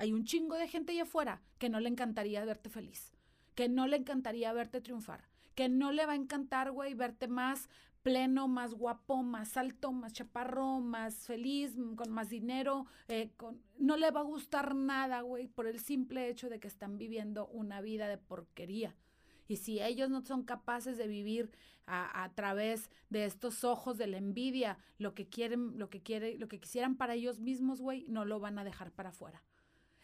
hay 0.00 0.14
un 0.14 0.24
chingo 0.24 0.56
de 0.56 0.66
gente 0.66 0.92
allá 0.92 1.02
afuera 1.02 1.42
que 1.58 1.68
no 1.68 1.78
le 1.78 1.90
encantaría 1.90 2.42
verte 2.46 2.70
feliz, 2.70 3.12
que 3.54 3.68
no 3.68 3.86
le 3.86 3.98
encantaría 3.98 4.50
verte 4.54 4.80
triunfar, 4.80 5.28
que 5.54 5.68
no 5.68 5.92
le 5.92 6.06
va 6.06 6.12
a 6.12 6.16
encantar, 6.16 6.70
güey, 6.70 6.94
verte 6.94 7.28
más 7.28 7.68
pleno, 8.02 8.48
más 8.48 8.72
guapo, 8.72 9.22
más 9.22 9.58
alto, 9.58 9.92
más 9.92 10.14
chaparro, 10.14 10.80
más 10.80 11.26
feliz, 11.26 11.76
con 11.96 12.10
más 12.10 12.30
dinero, 12.30 12.86
eh, 13.08 13.32
con... 13.36 13.60
no 13.78 13.98
le 13.98 14.10
va 14.10 14.20
a 14.20 14.24
gustar 14.24 14.74
nada, 14.74 15.20
güey, 15.20 15.48
por 15.48 15.66
el 15.66 15.80
simple 15.80 16.30
hecho 16.30 16.48
de 16.48 16.60
que 16.60 16.68
están 16.68 16.96
viviendo 16.96 17.46
una 17.48 17.82
vida 17.82 18.08
de 18.08 18.16
porquería. 18.16 18.96
Y 19.48 19.56
si 19.56 19.82
ellos 19.82 20.08
no 20.08 20.22
son 20.22 20.44
capaces 20.44 20.96
de 20.96 21.08
vivir 21.08 21.50
a, 21.84 22.24
a, 22.24 22.34
través 22.34 22.90
de 23.10 23.26
estos 23.26 23.64
ojos 23.64 23.98
de 23.98 24.06
la 24.06 24.16
envidia, 24.16 24.78
lo 24.96 25.12
que 25.12 25.28
quieren, 25.28 25.76
lo 25.76 25.90
que 25.90 26.00
quiere, 26.00 26.38
lo 26.38 26.48
que 26.48 26.58
quisieran 26.58 26.96
para 26.96 27.12
ellos 27.12 27.38
mismos, 27.38 27.82
güey, 27.82 28.06
no 28.08 28.24
lo 28.24 28.40
van 28.40 28.58
a 28.58 28.64
dejar 28.64 28.92
para 28.92 29.10
afuera. 29.10 29.42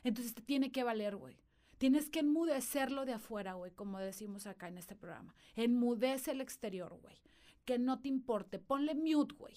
Entonces 0.06 0.34
te 0.34 0.42
tiene 0.42 0.70
que 0.70 0.84
valer, 0.84 1.16
güey. 1.16 1.36
Tienes 1.78 2.08
que 2.08 2.20
enmudecerlo 2.20 3.04
de 3.04 3.14
afuera, 3.14 3.54
güey, 3.54 3.72
como 3.72 3.98
decimos 3.98 4.46
acá 4.46 4.68
en 4.68 4.78
este 4.78 4.94
programa. 4.94 5.34
Enmudece 5.56 6.30
el 6.30 6.40
exterior, 6.40 6.96
güey. 7.02 7.16
Que 7.64 7.78
no 7.78 8.00
te 8.00 8.08
importe. 8.08 8.60
Ponle 8.60 8.94
mute, 8.94 9.34
güey. 9.34 9.54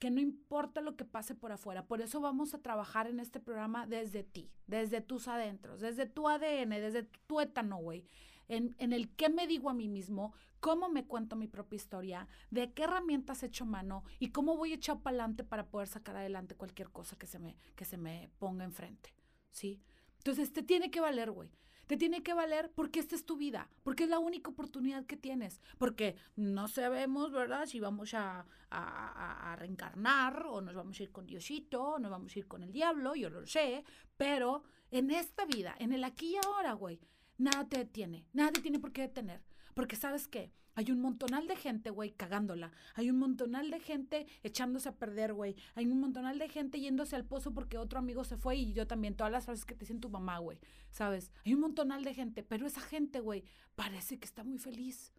Que 0.00 0.10
no 0.10 0.20
importa 0.20 0.80
lo 0.80 0.96
que 0.96 1.04
pase 1.04 1.36
por 1.36 1.52
afuera. 1.52 1.86
Por 1.86 2.00
eso 2.00 2.20
vamos 2.20 2.52
a 2.52 2.60
trabajar 2.60 3.06
en 3.06 3.20
este 3.20 3.38
programa 3.38 3.86
desde 3.86 4.24
ti, 4.24 4.50
desde 4.66 5.00
tus 5.00 5.28
adentros, 5.28 5.80
desde 5.80 6.06
tu 6.06 6.28
ADN, 6.28 6.70
desde 6.70 7.04
tu 7.04 7.20
tuétano, 7.28 7.78
güey. 7.78 8.04
en, 8.48 8.74
en 8.78 8.92
el 8.92 9.14
qué 9.14 9.28
me 9.28 9.46
digo 9.46 9.70
a 9.70 9.74
mí 9.74 9.88
mismo, 9.88 10.34
cómo 10.58 10.88
me 10.88 11.06
cuento 11.06 11.36
mi 11.36 11.46
propia 11.46 11.76
historia, 11.76 12.28
de 12.50 12.72
qué 12.72 12.82
herramientas 12.82 13.42
he 13.42 13.46
hecho 13.46 13.66
mano 13.66 14.02
y 14.18 14.30
cómo 14.30 14.56
voy 14.56 14.72
echar 14.72 15.00
para 15.00 15.14
adelante 15.14 15.44
para 15.44 15.68
poder 15.68 15.86
sacar 15.86 16.16
adelante 16.16 16.56
cualquier 16.56 16.90
cosa 16.90 17.16
que 17.16 17.28
se 17.28 17.38
me, 17.38 17.56
que 17.76 17.84
se 17.84 17.96
me 17.96 18.30
ponga 18.40 18.64
enfrente, 18.64 19.14
¿sí? 19.52 19.80
Entonces, 20.22 20.52
te 20.52 20.62
tiene 20.62 20.90
que 20.90 21.00
valer, 21.00 21.32
güey. 21.32 21.50
Te 21.88 21.96
tiene 21.96 22.22
que 22.22 22.32
valer 22.32 22.70
porque 22.74 23.00
esta 23.00 23.16
es 23.16 23.26
tu 23.26 23.36
vida, 23.36 23.68
porque 23.82 24.04
es 24.04 24.08
la 24.08 24.20
única 24.20 24.50
oportunidad 24.50 25.04
que 25.04 25.16
tienes, 25.16 25.60
porque 25.78 26.16
no 26.36 26.68
sabemos, 26.68 27.32
¿verdad? 27.32 27.66
Si 27.66 27.80
vamos 27.80 28.14
a, 28.14 28.46
a, 28.70 29.56
reencarnar 29.58 30.46
o 30.46 30.60
nos 30.60 30.74
vamos 30.74 30.98
a 30.98 31.02
ir 31.02 31.10
con 31.10 31.26
Diosito 31.26 31.82
o 31.82 31.98
nos 31.98 32.10
vamos 32.10 32.34
a 32.34 32.38
ir 32.38 32.46
con 32.46 32.62
el 32.62 32.72
diablo, 32.72 33.14
yo 33.16 33.28
lo 33.30 33.46
sé, 33.46 33.84
pero 34.16 34.62
en 34.90 35.10
esta 35.10 35.44
vida, 35.44 35.74
en 35.78 35.92
el 35.92 36.04
aquí 36.04 36.34
y 36.34 36.46
ahora, 36.46 36.72
güey, 36.74 37.00
nada 37.36 37.68
te 37.68 37.78
detiene, 37.78 38.26
nada 38.32 38.52
te 38.52 38.60
tiene 38.60 38.78
por 38.78 38.92
qué 38.92 39.02
detener. 39.02 39.42
Porque 39.74 39.96
sabes 39.96 40.28
qué, 40.28 40.52
hay 40.74 40.90
un 40.90 41.00
montonal 41.00 41.46
de 41.46 41.56
gente, 41.56 41.90
güey, 41.90 42.12
cagándola. 42.12 42.72
Hay 42.94 43.10
un 43.10 43.18
montonal 43.18 43.70
de 43.70 43.80
gente 43.80 44.26
echándose 44.42 44.88
a 44.88 44.96
perder, 44.96 45.34
güey. 45.34 45.54
Hay 45.74 45.86
un 45.86 46.00
montonal 46.00 46.38
de 46.38 46.48
gente 46.48 46.80
yéndose 46.80 47.14
al 47.14 47.26
pozo 47.26 47.52
porque 47.52 47.76
otro 47.76 47.98
amigo 47.98 48.24
se 48.24 48.38
fue 48.38 48.56
y 48.56 48.72
yo 48.72 48.86
también. 48.86 49.14
Todas 49.14 49.32
las 49.32 49.44
frases 49.44 49.66
que 49.66 49.74
te 49.74 49.80
dicen 49.80 50.00
tu 50.00 50.08
mamá, 50.08 50.38
güey. 50.38 50.58
¿Sabes? 50.90 51.30
Hay 51.44 51.54
un 51.54 51.60
montonal 51.60 52.04
de 52.04 52.14
gente, 52.14 52.42
pero 52.42 52.66
esa 52.66 52.80
gente, 52.80 53.20
güey, 53.20 53.44
parece 53.74 54.18
que 54.18 54.24
está 54.24 54.44
muy 54.44 54.58
feliz. 54.58 55.12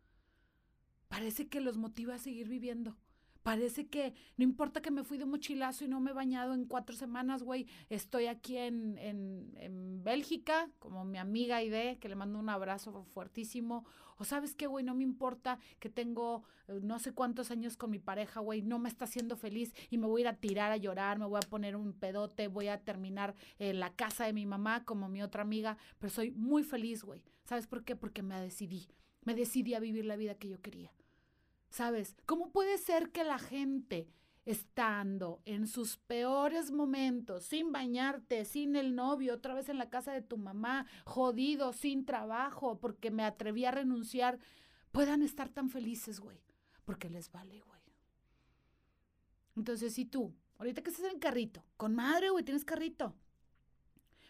Parece 1.08 1.48
que 1.48 1.62
los 1.62 1.78
motiva 1.78 2.16
a 2.16 2.20
seguir 2.20 2.50
viviendo. 2.50 2.98
Parece 3.44 3.88
que 3.88 4.13
no 4.38 4.46
importa 4.46 4.82
que 4.82 4.89
me 4.89 5.04
fui 5.04 5.18
de 5.18 5.26
mochilazo 5.26 5.84
y 5.84 5.89
no 5.89 6.00
me 6.00 6.12
he 6.12 6.13
bañado 6.13 6.54
en 6.54 6.66
cuatro 6.66 6.96
semanas, 6.96 7.44
güey. 7.44 7.68
Estoy 7.89 8.28
aquí 8.28 8.58
en, 8.58 8.98
en, 8.98 9.54
en 9.58 10.02
Bélgica, 10.02 10.72
como 10.80 11.04
mi 11.04 11.18
amiga 11.18 11.62
Ide, 11.62 12.00
que 12.00 12.08
le 12.08 12.16
mando 12.16 12.39
un 12.39 12.50
abrazo 12.50 13.04
fuertísimo. 13.13 13.86
O 14.24 14.26
sabes 14.26 14.56
qué, 14.56 14.68
güey, 14.68 14.86
no 14.86 14.96
me 14.96 15.04
importa 15.04 15.60
que 15.80 15.90
tengo 15.90 16.46
eh, 16.70 16.80
no 16.82 16.98
sé 16.98 17.12
cuántos 17.12 17.52
años 17.52 17.76
con 17.76 17.92
mi 17.92 18.00
pareja, 18.00 18.40
güey, 18.40 18.62
no 18.62 18.80
me 18.80 18.88
está 18.88 19.04
haciendo 19.04 19.36
feliz 19.36 19.74
y 19.90 19.98
me 19.98 20.08
voy 20.08 20.22
a 20.22 20.24
ir 20.24 20.28
a 20.30 20.38
tirar 20.38 20.72
a 20.72 20.78
llorar, 20.78 21.20
me 21.20 21.26
voy 21.26 21.42
a 21.44 21.50
poner 21.50 21.76
un 21.76 21.92
pedote, 21.92 22.48
voy 22.48 22.70
a 22.70 22.80
terminar 22.80 23.36
la 23.60 23.94
casa 23.94 24.24
de 24.26 24.32
mi 24.32 24.46
mamá 24.46 24.86
como 24.86 25.10
mi 25.10 25.22
otra 25.22 25.42
amiga, 25.42 25.78
pero 26.00 26.10
soy 26.10 26.32
muy 26.32 26.64
feliz, 26.64 27.04
güey. 27.04 27.22
¿Sabes 27.44 27.68
por 27.68 27.84
qué? 27.84 27.98
Porque 27.98 28.24
me 28.24 28.40
decidí. 28.40 28.88
Me 29.26 29.36
decidí 29.36 29.74
a 29.74 29.82
vivir 29.82 30.06
la 30.06 30.16
vida 30.16 30.36
que 30.36 30.48
yo 30.48 30.62
quería. 30.62 30.94
¿Sabes? 31.70 32.16
¿Cómo 32.26 32.50
puede 32.52 32.78
ser 32.78 33.12
que 33.12 33.26
la 33.26 33.40
gente 33.40 34.08
estando 34.45 35.41
en 35.45 35.67
sus 35.67 35.97
peores 35.97 36.71
momentos, 36.71 37.45
sin 37.45 37.71
bañarte, 37.71 38.45
sin 38.45 38.75
el 38.75 38.95
novio, 38.95 39.36
otra 39.36 39.53
vez 39.53 39.69
en 39.69 39.77
la 39.77 39.89
casa 39.89 40.12
de 40.12 40.21
tu 40.21 40.38
mamá, 40.38 40.86
jodido, 41.06 41.73
sin 41.73 42.06
trabajo, 42.06 42.79
porque 42.79 43.12
me 43.12 43.23
atreví 43.23 43.65
a 43.65 43.71
renunciar, 43.71 44.39
puedan 44.91 45.21
estar 45.21 45.49
tan 45.49 45.69
felices, 45.69 46.19
güey? 46.19 46.41
Porque 46.86 47.10
les 47.10 47.32
vale, 47.32 47.62
güey. 47.62 47.82
Entonces, 49.56 49.93
si 49.93 50.06
tú, 50.06 50.36
ahorita 50.58 50.82
que 50.82 50.89
estás 50.89 51.06
en 51.06 51.12
el 51.12 51.19
carrito, 51.19 51.63
con 51.77 51.95
madre, 51.95 52.29
güey, 52.29 52.43
tienes 52.43 52.65
carrito. 52.65 53.15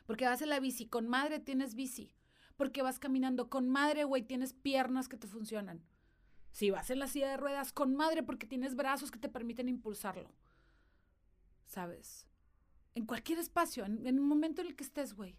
Porque 0.05 0.25
vas 0.25 0.41
en 0.41 0.49
la 0.49 0.59
bici, 0.59 0.85
con 0.85 1.07
madre 1.07 1.39
tienes 1.39 1.75
bici. 1.75 2.13
Porque 2.55 2.81
vas 2.81 2.99
caminando, 2.99 3.49
con 3.49 3.69
madre, 3.69 4.03
güey, 4.03 4.21
tienes 4.21 4.53
piernas 4.53 5.07
que 5.07 5.17
te 5.17 5.27
funcionan 5.27 5.81
si 6.53 6.69
vas 6.69 6.91
en 6.91 6.99
la 6.99 7.07
silla 7.07 7.29
de 7.29 7.37
ruedas, 7.37 7.73
con 7.73 7.95
madre 7.95 8.21
porque 8.21 8.45
tienes 8.45 8.75
brazos 8.75 9.09
que 9.09 9.17
te 9.17 9.27
permiten 9.27 9.67
impulsarlo. 9.67 10.31
¿Sabes? 11.65 12.27
En 12.93 13.07
cualquier 13.07 13.39
espacio, 13.39 13.85
en, 13.85 14.05
el 14.05 14.19
momento 14.21 14.61
en 14.61 14.67
el 14.67 14.75
que 14.75 14.83
estés, 14.83 15.15
güey, 15.15 15.35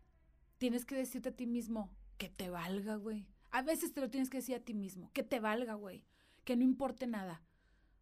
tienes 0.59 0.85
que 0.85 0.96
decirte 0.96 1.29
a 1.29 1.37
ti 1.37 1.46
mismo 1.46 1.94
que 2.18 2.29
te 2.29 2.50
valga, 2.50 2.96
güey. 2.96 3.29
A 3.53 3.62
veces 3.62 3.92
te 3.92 4.00
lo 4.00 4.11
tienes 4.11 4.29
que 4.29 4.38
decir 4.38 4.57
a 4.57 4.61
ti 4.61 4.74
mismo, 4.74 5.12
que 5.12 5.22
te 5.22 5.38
valga, 5.38 5.74
güey. 5.74 6.05
Que 6.42 6.57
no 6.57 6.64
importe 6.64 7.07
nada, 7.07 7.44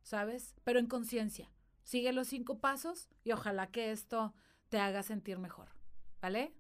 ¿sabes? 0.03 0.57
Pero 0.65 0.79
en 0.79 0.87
conciencia. 0.87 1.53
Sigue 1.85 2.13
los 2.13 2.29
cinco 2.29 2.61
pasos 2.61 3.11
y 3.25 3.33
ojalá 3.33 3.67
que 3.71 3.93
esto 3.93 4.33
te 4.71 4.79
haga 4.79 5.03
sentir 5.03 5.39
mejor, 5.39 5.69
¿vale? 6.23 6.55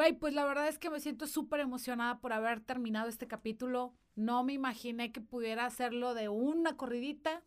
Güey, 0.00 0.14
pues 0.14 0.32
la 0.32 0.46
verdad 0.46 0.66
es 0.66 0.78
que 0.78 0.88
me 0.88 0.98
siento 0.98 1.26
súper 1.26 1.60
emocionada 1.60 2.20
por 2.20 2.32
haber 2.32 2.60
terminado 2.60 3.10
este 3.10 3.26
capítulo. 3.26 3.92
No 4.14 4.42
me 4.44 4.54
imaginé 4.54 5.12
que 5.12 5.20
pudiera 5.20 5.66
hacerlo 5.66 6.14
de 6.14 6.30
una 6.30 6.78
corridita 6.78 7.42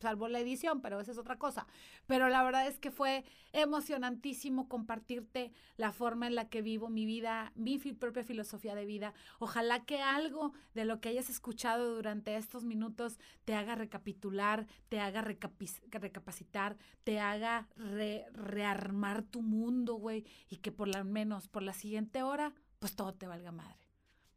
salvo 0.00 0.28
la 0.28 0.40
edición, 0.40 0.80
pero 0.80 1.00
esa 1.00 1.12
es 1.12 1.18
otra 1.18 1.38
cosa. 1.38 1.66
Pero 2.06 2.28
la 2.28 2.42
verdad 2.42 2.66
es 2.66 2.78
que 2.78 2.90
fue 2.90 3.24
emocionantísimo 3.52 4.68
compartirte 4.68 5.52
la 5.76 5.92
forma 5.92 6.26
en 6.26 6.34
la 6.34 6.48
que 6.48 6.62
vivo 6.62 6.88
mi 6.88 7.06
vida, 7.06 7.52
mi 7.54 7.78
propia 7.78 8.24
filosofía 8.24 8.74
de 8.74 8.84
vida. 8.84 9.14
Ojalá 9.38 9.84
que 9.84 10.02
algo 10.02 10.52
de 10.74 10.84
lo 10.84 11.00
que 11.00 11.08
hayas 11.10 11.30
escuchado 11.30 11.94
durante 11.94 12.36
estos 12.36 12.64
minutos 12.64 13.18
te 13.44 13.54
haga 13.54 13.74
recapitular, 13.74 14.66
te 14.88 15.00
haga 15.00 15.22
recapacitar, 15.22 16.76
te 17.04 17.20
haga 17.20 17.68
rearmar 17.76 19.22
tu 19.22 19.42
mundo, 19.42 19.94
güey, 19.94 20.24
y 20.48 20.56
que 20.56 20.72
por 20.72 20.88
lo 20.88 21.04
menos 21.04 21.48
por 21.48 21.62
la 21.62 21.72
siguiente 21.72 22.22
hora, 22.22 22.52
pues 22.78 22.96
todo 22.96 23.14
te 23.14 23.26
valga 23.26 23.52
madre, 23.52 23.78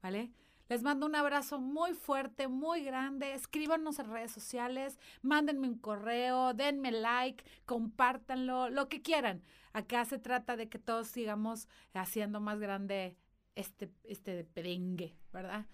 ¿vale? 0.01 0.31
Les 0.69 0.83
mando 0.83 1.05
un 1.05 1.15
abrazo 1.15 1.59
muy 1.59 1.93
fuerte, 1.93 2.47
muy 2.47 2.83
grande. 2.83 3.33
Escríbanos 3.33 3.99
en 3.99 4.11
redes 4.11 4.31
sociales, 4.31 4.99
mándenme 5.21 5.67
un 5.67 5.77
correo, 5.77 6.53
denme 6.53 6.91
like, 6.91 7.43
compártanlo, 7.65 8.69
lo 8.69 8.89
que 8.89 9.01
quieran. 9.01 9.43
Acá 9.73 10.03
se 10.05 10.19
trata 10.19 10.57
de 10.57 10.69
que 10.69 10.79
todos 10.79 11.07
sigamos 11.07 11.67
haciendo 11.93 12.39
más 12.39 12.59
grande 12.59 13.15
este, 13.55 13.89
este 14.03 14.43
perengue, 14.43 15.15
¿verdad? 15.31 15.65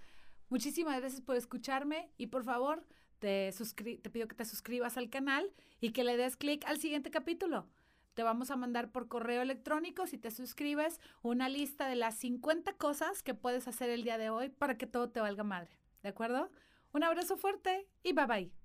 Muchísimas 0.49 0.99
gracias 0.99 1.21
por 1.21 1.35
escucharme 1.35 2.11
y 2.17 2.27
por 2.27 2.43
favor 2.43 2.85
te, 3.19 3.51
te 4.01 4.09
pido 4.09 4.27
que 4.27 4.35
te 4.35 4.45
suscribas 4.45 4.97
al 4.97 5.09
canal 5.09 5.51
y 5.81 5.91
que 5.91 6.03
le 6.03 6.17
des 6.17 6.37
clic 6.37 6.63
al 6.65 6.79
siguiente 6.79 7.09
capítulo. 7.09 7.67
Te 8.13 8.23
vamos 8.23 8.51
a 8.51 8.55
mandar 8.55 8.91
por 8.91 9.07
correo 9.07 9.41
electrónico, 9.41 10.05
si 10.05 10.17
te 10.17 10.29
suscribes, 10.29 10.99
una 11.21 11.49
lista 11.49 11.87
de 11.87 11.95
las 11.95 12.15
50 12.17 12.73
cosas 12.73 13.23
que 13.23 13.33
puedes 13.33 13.67
hacer 13.67 13.89
el 13.89 14.03
día 14.03 14.17
de 14.17 14.29
hoy 14.29 14.49
para 14.49 14.77
que 14.77 14.85
todo 14.85 15.09
te 15.09 15.19
valga 15.19 15.43
madre. 15.43 15.79
¿De 16.03 16.09
acuerdo? 16.09 16.51
Un 16.93 17.03
abrazo 17.03 17.37
fuerte 17.37 17.87
y 18.03 18.13
bye 18.13 18.27
bye. 18.27 18.62